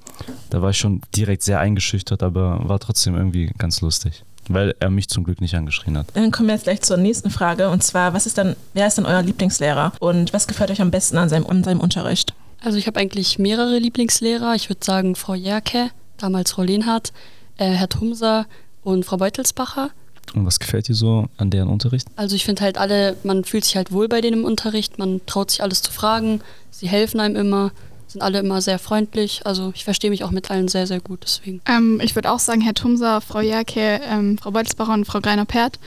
Da 0.51 0.63
war 0.63 0.71
ich 0.71 0.79
schon 0.79 1.01
direkt 1.17 1.43
sehr 1.43 1.61
eingeschüchtert, 1.61 2.23
aber 2.23 2.61
war 2.69 2.79
trotzdem 2.79 3.15
irgendwie 3.15 3.51
ganz 3.59 3.81
lustig. 3.81 4.25
Weil 4.49 4.75
er 4.81 4.91
mich 4.91 5.09
zum 5.09 5.23
Glück 5.23 5.41
nicht 5.41 5.55
angeschrien 5.55 5.97
hat. 5.97 6.09
Dann 6.15 6.33
kommen 6.33 6.49
wir 6.49 6.55
jetzt 6.57 6.65
gleich 6.65 6.83
zur 6.83 6.97
nächsten 6.97 7.31
Frage. 7.31 7.71
Und 7.71 7.83
zwar, 7.83 8.13
was 8.13 8.27
ist 8.27 8.39
dann, 8.39 8.57
wer 8.75 8.89
ist 8.89 8.99
denn 8.99 9.07
euer 9.07 9.23
Lieblingslehrer? 9.23 9.93
Und 10.01 10.33
was 10.33 10.49
gefällt 10.49 10.71
euch 10.71 10.83
am 10.83 10.91
besten 10.91 11.17
an 11.17 11.29
seinem, 11.29 11.47
an 11.47 11.63
seinem 11.63 11.81
Unterricht? 11.81 12.35
Also 12.61 12.79
ich 12.79 12.87
habe 12.87 12.99
eigentlich 12.99 13.39
mehrere 13.39 13.79
Lieblingslehrer. 13.79 14.55
Ich 14.55 14.69
würde 14.69 14.85
sagen 14.85 15.15
Frau 15.15 15.35
Jerke, 15.35 15.91
damals 16.17 16.53
Frau 16.53 16.63
Lehnhardt, 16.63 17.13
äh, 17.57 17.71
Herr 17.71 17.89
Tumser 17.89 18.47
und 18.83 19.05
Frau 19.05 19.17
Beutelsbacher. 19.17 19.91
Und 20.35 20.47
was 20.47 20.59
gefällt 20.59 20.89
dir 20.89 20.95
so 20.95 21.27
an 21.37 21.51
deren 21.51 21.69
Unterricht? 21.69 22.09
Also 22.17 22.37
ich 22.37 22.45
finde 22.45 22.63
halt 22.63 22.79
alle, 22.79 23.17
man 23.23 23.45
fühlt 23.45 23.65
sich 23.65 23.77
halt 23.77 23.93
wohl 23.93 24.09
bei 24.09 24.21
denen 24.21 24.41
im 24.41 24.45
Unterricht, 24.45 24.99
man 24.99 25.21
traut 25.27 25.51
sich 25.51 25.63
alles 25.63 25.83
zu 25.83 25.93
fragen, 25.93 26.41
sie 26.71 26.89
helfen 26.89 27.21
einem 27.21 27.37
immer, 27.37 27.73
sind 28.09 28.23
alle 28.23 28.39
immer 28.39 28.63
sehr 28.63 28.79
freundlich. 28.79 29.43
Also 29.45 29.73
ich 29.75 29.85
verstehe 29.85 30.11
mich 30.11 30.25
auch 30.25 30.31
mit 30.31 30.51
allen 30.51 30.69
sehr, 30.69 30.87
sehr 30.87 31.01
gut 31.01 31.21
deswegen. 31.25 31.61
Ähm, 31.67 32.01
ich 32.03 32.15
würde 32.15 32.31
auch 32.31 32.39
sagen, 32.39 32.61
Herr 32.61 32.75
Tumser, 32.75 33.21
Frau 33.21 33.41
Jerke, 33.41 34.01
ähm, 34.05 34.39
Frau 34.39 34.51
Beutelsbacher 34.51 34.95
und 34.95 35.05
Frau 35.05 35.21
Greiner-Pert. 35.21 35.79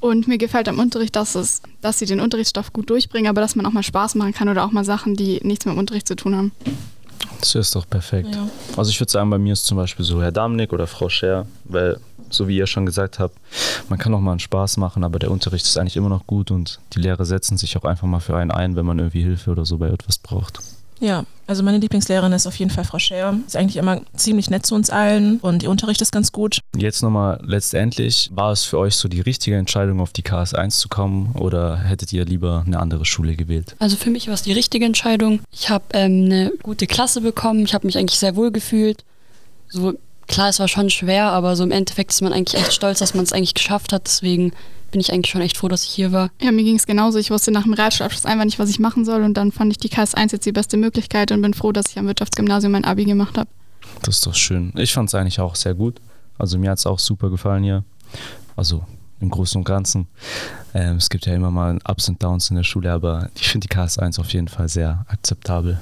Und 0.00 0.28
mir 0.28 0.38
gefällt 0.38 0.68
am 0.68 0.78
Unterricht, 0.78 1.16
dass, 1.16 1.34
es, 1.34 1.60
dass 1.80 1.98
sie 1.98 2.06
den 2.06 2.20
Unterrichtsstoff 2.20 2.72
gut 2.72 2.88
durchbringen, 2.88 3.28
aber 3.28 3.40
dass 3.40 3.56
man 3.56 3.66
auch 3.66 3.72
mal 3.72 3.82
Spaß 3.82 4.14
machen 4.14 4.32
kann 4.32 4.48
oder 4.48 4.64
auch 4.64 4.70
mal 4.70 4.84
Sachen, 4.84 5.16
die 5.16 5.40
nichts 5.42 5.64
mit 5.64 5.74
dem 5.74 5.78
Unterricht 5.78 6.06
zu 6.06 6.14
tun 6.14 6.36
haben. 6.36 6.52
Das 7.40 7.54
ist 7.54 7.74
doch 7.74 7.88
perfekt. 7.88 8.34
Ja. 8.34 8.48
Also 8.76 8.90
ich 8.90 9.00
würde 9.00 9.10
sagen, 9.10 9.28
bei 9.30 9.38
mir 9.38 9.52
ist 9.52 9.66
zum 9.66 9.76
Beispiel 9.76 10.04
so 10.04 10.22
Herr 10.22 10.30
Damnik 10.30 10.72
oder 10.72 10.86
Frau 10.86 11.08
Scher, 11.08 11.46
weil 11.64 11.98
so 12.30 12.48
wie 12.48 12.56
ihr 12.56 12.66
schon 12.66 12.86
gesagt 12.86 13.18
habt, 13.18 13.36
man 13.88 13.98
kann 13.98 14.14
auch 14.14 14.20
mal 14.20 14.32
einen 14.32 14.40
Spaß 14.40 14.76
machen, 14.76 15.04
aber 15.04 15.18
der 15.18 15.30
Unterricht 15.30 15.64
ist 15.64 15.76
eigentlich 15.78 15.96
immer 15.96 16.08
noch 16.08 16.26
gut 16.26 16.50
und 16.50 16.80
die 16.94 17.00
Lehrer 17.00 17.24
setzen 17.24 17.58
sich 17.58 17.76
auch 17.76 17.84
einfach 17.84 18.06
mal 18.06 18.20
für 18.20 18.36
einen 18.36 18.50
ein, 18.50 18.76
wenn 18.76 18.86
man 18.86 18.98
irgendwie 18.98 19.22
Hilfe 19.22 19.50
oder 19.50 19.64
so 19.64 19.78
bei 19.78 19.88
etwas 19.88 20.18
braucht. 20.18 20.60
Ja, 21.00 21.24
also 21.46 21.62
meine 21.62 21.78
Lieblingslehrerin 21.78 22.32
ist 22.32 22.46
auf 22.46 22.56
jeden 22.56 22.70
Fall 22.70 22.84
Frau 22.84 22.98
Scher. 22.98 23.38
Ist 23.46 23.56
eigentlich 23.56 23.76
immer 23.76 24.00
ziemlich 24.16 24.50
nett 24.50 24.66
zu 24.66 24.74
uns 24.74 24.90
allen 24.90 25.38
und 25.38 25.62
ihr 25.62 25.70
Unterricht 25.70 26.00
ist 26.02 26.12
ganz 26.12 26.32
gut. 26.32 26.60
Jetzt 26.76 27.02
nochmal 27.02 27.40
letztendlich, 27.44 28.30
war 28.34 28.52
es 28.52 28.64
für 28.64 28.78
euch 28.78 28.96
so 28.96 29.08
die 29.08 29.20
richtige 29.20 29.56
Entscheidung, 29.56 30.00
auf 30.00 30.12
die 30.12 30.22
KS1 30.22 30.70
zu 30.70 30.88
kommen 30.88 31.32
oder 31.34 31.78
hättet 31.78 32.12
ihr 32.12 32.24
lieber 32.24 32.64
eine 32.66 32.80
andere 32.80 33.04
Schule 33.04 33.36
gewählt? 33.36 33.76
Also 33.78 33.96
für 33.96 34.10
mich 34.10 34.26
war 34.26 34.34
es 34.34 34.42
die 34.42 34.52
richtige 34.52 34.84
Entscheidung. 34.84 35.40
Ich 35.52 35.70
habe 35.70 35.84
ähm, 35.92 36.24
eine 36.24 36.52
gute 36.62 36.86
Klasse 36.86 37.20
bekommen, 37.20 37.64
ich 37.64 37.74
habe 37.74 37.86
mich 37.86 37.96
eigentlich 37.96 38.18
sehr 38.18 38.34
wohl 38.36 38.50
gefühlt. 38.50 39.04
So, 39.68 39.94
klar, 40.28 40.48
es 40.48 40.60
war 40.60 40.68
schon 40.68 40.90
schwer, 40.90 41.32
aber 41.32 41.56
so 41.56 41.64
im 41.64 41.70
Endeffekt 41.70 42.12
ist 42.12 42.22
man 42.22 42.32
eigentlich 42.32 42.60
echt 42.60 42.72
stolz, 42.72 43.00
dass 43.00 43.14
man 43.14 43.24
es 43.24 43.32
eigentlich 43.32 43.54
geschafft 43.54 43.92
hat. 43.92 44.06
Deswegen 44.06 44.52
bin 44.90 45.00
ich 45.00 45.12
eigentlich 45.12 45.30
schon 45.30 45.40
echt 45.40 45.56
froh, 45.56 45.68
dass 45.68 45.84
ich 45.84 45.90
hier 45.90 46.12
war. 46.12 46.30
Ja, 46.40 46.52
mir 46.52 46.64
ging 46.64 46.76
es 46.76 46.86
genauso. 46.86 47.18
Ich 47.18 47.30
wusste 47.30 47.50
nach 47.50 47.64
dem 47.64 47.72
Realschulabschluss 47.72 48.26
einfach 48.26 48.44
nicht, 48.44 48.58
was 48.58 48.70
ich 48.70 48.78
machen 48.78 49.04
soll. 49.04 49.22
Und 49.22 49.34
dann 49.34 49.52
fand 49.52 49.72
ich 49.72 49.78
die 49.78 49.88
KS1 49.88 50.32
jetzt 50.32 50.46
die 50.46 50.52
beste 50.52 50.76
Möglichkeit 50.76 51.32
und 51.32 51.42
bin 51.42 51.54
froh, 51.54 51.72
dass 51.72 51.90
ich 51.90 51.98
am 51.98 52.06
Wirtschaftsgymnasium 52.06 52.72
mein 52.72 52.84
Abi 52.84 53.04
gemacht 53.04 53.36
habe. 53.36 53.50
Das 54.02 54.16
ist 54.16 54.26
doch 54.26 54.34
schön. 54.34 54.72
Ich 54.76 54.92
fand 54.92 55.08
es 55.08 55.14
eigentlich 55.14 55.40
auch 55.40 55.56
sehr 55.56 55.74
gut. 55.74 56.00
Also 56.38 56.58
mir 56.58 56.70
hat 56.70 56.78
es 56.78 56.86
auch 56.86 56.98
super 56.98 57.30
gefallen 57.30 57.64
hier. 57.64 57.84
Also 58.56 58.84
im 59.20 59.30
Großen 59.30 59.58
und 59.58 59.64
Ganzen. 59.64 60.06
Ähm, 60.74 60.96
es 60.96 61.10
gibt 61.10 61.26
ja 61.26 61.34
immer 61.34 61.50
mal 61.50 61.78
Ups 61.88 62.08
und 62.08 62.22
Downs 62.22 62.50
in 62.50 62.56
der 62.56 62.62
Schule, 62.62 62.92
aber 62.92 63.30
ich 63.34 63.48
finde 63.48 63.66
die 63.66 63.74
KS1 63.74 64.20
auf 64.20 64.32
jeden 64.32 64.48
Fall 64.48 64.68
sehr 64.68 65.04
akzeptabel. 65.08 65.80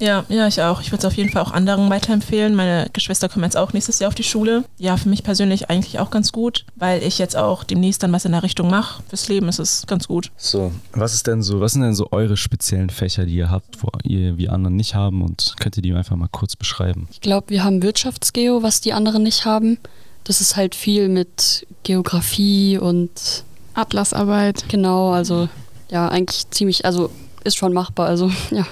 Ja, 0.00 0.24
ja, 0.28 0.46
ich 0.46 0.62
auch. 0.62 0.80
Ich 0.80 0.92
würde 0.92 0.98
es 0.98 1.04
auf 1.04 1.14
jeden 1.14 1.30
Fall 1.30 1.42
auch 1.42 1.52
anderen 1.52 1.90
weiterempfehlen. 1.90 2.54
Meine 2.54 2.88
Geschwister 2.92 3.28
kommen 3.28 3.44
jetzt 3.44 3.56
auch 3.56 3.72
nächstes 3.72 3.98
Jahr 3.98 4.08
auf 4.08 4.14
die 4.14 4.22
Schule. 4.22 4.64
Ja, 4.78 4.96
für 4.96 5.08
mich 5.08 5.22
persönlich 5.22 5.70
eigentlich 5.70 5.98
auch 5.98 6.10
ganz 6.10 6.32
gut, 6.32 6.64
weil 6.76 7.02
ich 7.02 7.18
jetzt 7.18 7.36
auch 7.36 7.64
demnächst 7.64 8.02
dann 8.02 8.12
was 8.12 8.24
in 8.24 8.32
der 8.32 8.42
Richtung 8.42 8.70
mache. 8.70 9.02
Fürs 9.08 9.28
Leben 9.28 9.48
ist 9.48 9.58
es 9.58 9.86
ganz 9.86 10.06
gut. 10.08 10.30
So, 10.36 10.72
was 10.92 11.14
ist 11.14 11.26
denn 11.26 11.42
so, 11.42 11.60
was 11.60 11.72
sind 11.72 11.82
denn 11.82 11.94
so 11.94 12.08
eure 12.12 12.36
speziellen 12.36 12.90
Fächer, 12.90 13.26
die 13.26 13.34
ihr 13.34 13.50
habt, 13.50 13.82
wo 13.82 13.90
ihr 14.04 14.38
wie 14.38 14.48
anderen 14.48 14.76
nicht 14.76 14.94
haben 14.94 15.22
und 15.22 15.54
könnt 15.58 15.76
ihr 15.76 15.82
die 15.82 15.92
einfach 15.92 16.16
mal 16.16 16.28
kurz 16.30 16.54
beschreiben? 16.54 17.08
Ich 17.10 17.20
glaube, 17.20 17.50
wir 17.50 17.64
haben 17.64 17.82
Wirtschaftsgeo, 17.82 18.62
was 18.62 18.80
die 18.80 18.92
anderen 18.92 19.22
nicht 19.22 19.44
haben. 19.44 19.78
Das 20.24 20.40
ist 20.40 20.56
halt 20.56 20.74
viel 20.74 21.08
mit 21.08 21.66
Geografie 21.82 22.78
und 22.78 23.44
Atlasarbeit. 23.74 24.64
Genau, 24.68 25.10
also 25.10 25.48
ja, 25.90 26.08
eigentlich 26.08 26.50
ziemlich, 26.50 26.84
also 26.84 27.10
ist 27.44 27.56
schon 27.56 27.72
machbar, 27.72 28.06
also 28.06 28.30
ja 28.50 28.66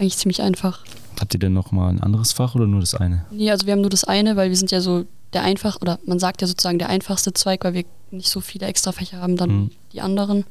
eigentlich 0.00 0.16
ziemlich 0.16 0.42
einfach. 0.42 0.84
Habt 1.18 1.34
ihr 1.34 1.40
denn 1.40 1.52
noch 1.52 1.72
mal 1.72 1.88
ein 1.88 2.00
anderes 2.00 2.32
Fach 2.32 2.54
oder 2.54 2.66
nur 2.66 2.80
das 2.80 2.94
eine? 2.94 3.24
Nee, 3.30 3.50
also 3.50 3.66
wir 3.66 3.72
haben 3.72 3.80
nur 3.80 3.90
das 3.90 4.04
eine, 4.04 4.36
weil 4.36 4.48
wir 4.48 4.56
sind 4.56 4.70
ja 4.70 4.80
so 4.80 5.04
der 5.32 5.42
einfach, 5.42 5.80
oder 5.80 5.98
man 6.06 6.18
sagt 6.18 6.40
ja 6.40 6.48
sozusagen 6.48 6.78
der 6.78 6.88
einfachste 6.88 7.32
Zweig, 7.32 7.64
weil 7.64 7.74
wir 7.74 7.84
nicht 8.10 8.28
so 8.28 8.40
viele 8.40 8.66
Extrafächer 8.66 9.18
haben, 9.18 9.36
dann 9.36 9.50
hm. 9.50 9.70
die 9.92 10.00
anderen. 10.00 10.44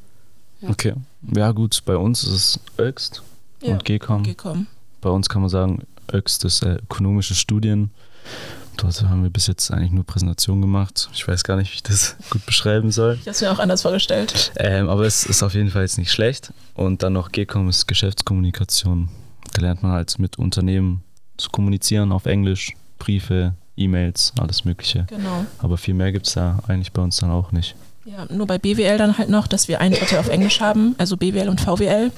Ja. 0.60 0.70
Okay, 0.70 0.94
ja 1.34 1.52
gut, 1.52 1.82
bei 1.84 1.96
uns 1.96 2.22
ist 2.22 2.30
es 2.30 2.60
Öxt 2.78 3.22
ja, 3.62 3.72
und 3.72 3.84
GECOM. 3.84 4.22
GECOM. 4.22 4.66
Bei 5.00 5.10
uns 5.10 5.28
kann 5.28 5.42
man 5.42 5.50
sagen, 5.50 5.82
Öxt 6.12 6.44
ist 6.44 6.62
äh, 6.62 6.76
ökonomische 6.76 7.34
Studien. 7.34 7.90
Dort 8.76 9.02
haben 9.02 9.22
wir 9.22 9.30
bis 9.30 9.46
jetzt 9.46 9.70
eigentlich 9.70 9.90
nur 9.90 10.04
Präsentationen 10.04 10.62
gemacht. 10.62 11.10
Ich 11.12 11.26
weiß 11.26 11.44
gar 11.44 11.56
nicht, 11.56 11.70
wie 11.70 11.76
ich 11.76 11.82
das 11.82 12.16
gut 12.30 12.44
beschreiben 12.46 12.90
soll. 12.90 13.14
Ich 13.14 13.20
habe 13.22 13.30
es 13.30 13.40
mir 13.40 13.52
auch 13.52 13.58
anders 13.58 13.82
vorgestellt. 13.82 14.52
Ähm, 14.56 14.88
aber 14.88 15.04
es 15.04 15.24
ist 15.24 15.42
auf 15.42 15.54
jeden 15.54 15.70
Fall 15.70 15.82
jetzt 15.82 15.98
nicht 15.98 16.12
schlecht. 16.12 16.52
Und 16.74 17.02
dann 17.02 17.12
noch 17.12 17.32
GECOM 17.32 17.68
ist 17.68 17.86
Geschäftskommunikation. 17.86 19.10
Da 19.54 19.62
lernt 19.62 19.82
man 19.82 19.92
halt 19.92 20.18
mit 20.18 20.38
Unternehmen 20.38 21.02
zu 21.36 21.50
kommunizieren 21.50 22.12
auf 22.12 22.26
Englisch, 22.26 22.74
Briefe, 22.98 23.54
E-Mails, 23.76 24.32
alles 24.38 24.64
Mögliche. 24.64 25.06
Genau. 25.08 25.46
Aber 25.58 25.78
viel 25.78 25.94
mehr 25.94 26.12
gibt 26.12 26.26
es 26.26 26.34
da 26.34 26.60
eigentlich 26.68 26.92
bei 26.92 27.02
uns 27.02 27.16
dann 27.16 27.30
auch 27.30 27.50
nicht. 27.52 27.74
Ja, 28.04 28.26
nur 28.30 28.46
bei 28.46 28.58
BWL 28.58 28.98
dann 28.98 29.18
halt 29.18 29.28
noch, 29.28 29.46
dass 29.46 29.68
wir 29.68 29.80
ein 29.80 29.92
Drittel 29.92 30.18
auf 30.18 30.28
Englisch 30.28 30.60
haben, 30.60 30.94
also 30.98 31.16
BWL 31.16 31.48
und 31.48 31.60
VWL. 31.60 32.12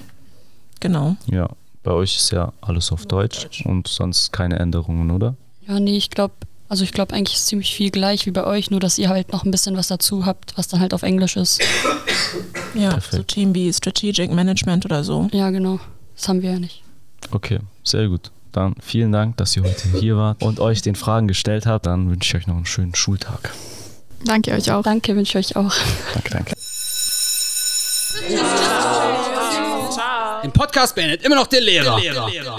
Genau. 0.80 1.16
Ja, 1.26 1.48
bei 1.82 1.92
euch 1.92 2.16
ist 2.16 2.30
ja 2.32 2.52
alles 2.60 2.92
auf 2.92 3.06
Deutsch, 3.06 3.42
Deutsch 3.44 3.66
und 3.66 3.88
sonst 3.88 4.32
keine 4.32 4.58
Änderungen, 4.58 5.10
oder? 5.10 5.36
Ja, 5.66 5.78
nee, 5.80 5.96
ich 5.96 6.10
glaube, 6.10 6.34
also 6.68 6.84
ich 6.84 6.92
glaube 6.92 7.14
eigentlich 7.14 7.36
ist 7.36 7.46
ziemlich 7.46 7.74
viel 7.74 7.90
gleich 7.90 8.26
wie 8.26 8.30
bei 8.30 8.44
euch, 8.44 8.70
nur 8.70 8.80
dass 8.80 8.98
ihr 8.98 9.08
halt 9.08 9.32
noch 9.32 9.44
ein 9.44 9.50
bisschen 9.50 9.76
was 9.76 9.88
dazu 9.88 10.24
habt, 10.24 10.56
was 10.56 10.68
dann 10.68 10.80
halt 10.80 10.94
auf 10.94 11.02
Englisch 11.02 11.36
ist. 11.36 11.60
Ja, 12.74 12.90
Perfekt. 12.90 13.14
so 13.14 13.22
Themen 13.22 13.54
wie 13.54 13.70
Strategic 13.72 14.32
Management 14.32 14.84
oder 14.86 15.04
so. 15.04 15.28
Ja, 15.32 15.50
genau. 15.50 15.78
Das 16.16 16.28
haben 16.28 16.40
wir 16.40 16.52
ja 16.52 16.58
nicht. 16.58 16.82
Okay, 17.30 17.60
sehr 17.84 18.08
gut. 18.08 18.30
Dann 18.52 18.74
vielen 18.80 19.12
Dank, 19.12 19.38
dass 19.38 19.56
ihr 19.56 19.62
heute 19.62 19.88
hier 19.98 20.16
wart 20.16 20.42
und 20.42 20.60
euch 20.60 20.82
den 20.82 20.94
Fragen 20.94 21.26
gestellt 21.26 21.64
habt. 21.66 21.86
Dann 21.86 22.10
wünsche 22.10 22.36
ich 22.36 22.42
euch 22.42 22.46
noch 22.46 22.56
einen 22.56 22.66
schönen 22.66 22.94
Schultag. 22.94 23.52
Danke 24.24 24.52
euch 24.52 24.70
auch. 24.70 24.82
Danke, 24.82 25.16
wünsche 25.16 25.38
ich 25.38 25.46
euch 25.46 25.56
auch. 25.56 25.74
Danke, 26.12 26.30
danke. 26.30 26.52
Den 30.42 30.52
Podcast 30.52 30.94
beendet 30.94 31.22
immer 31.22 31.36
noch 31.36 31.46
der 31.46 31.60
Lehrer. 31.60 31.98
Der 32.00 32.26
Lehrer. 32.28 32.58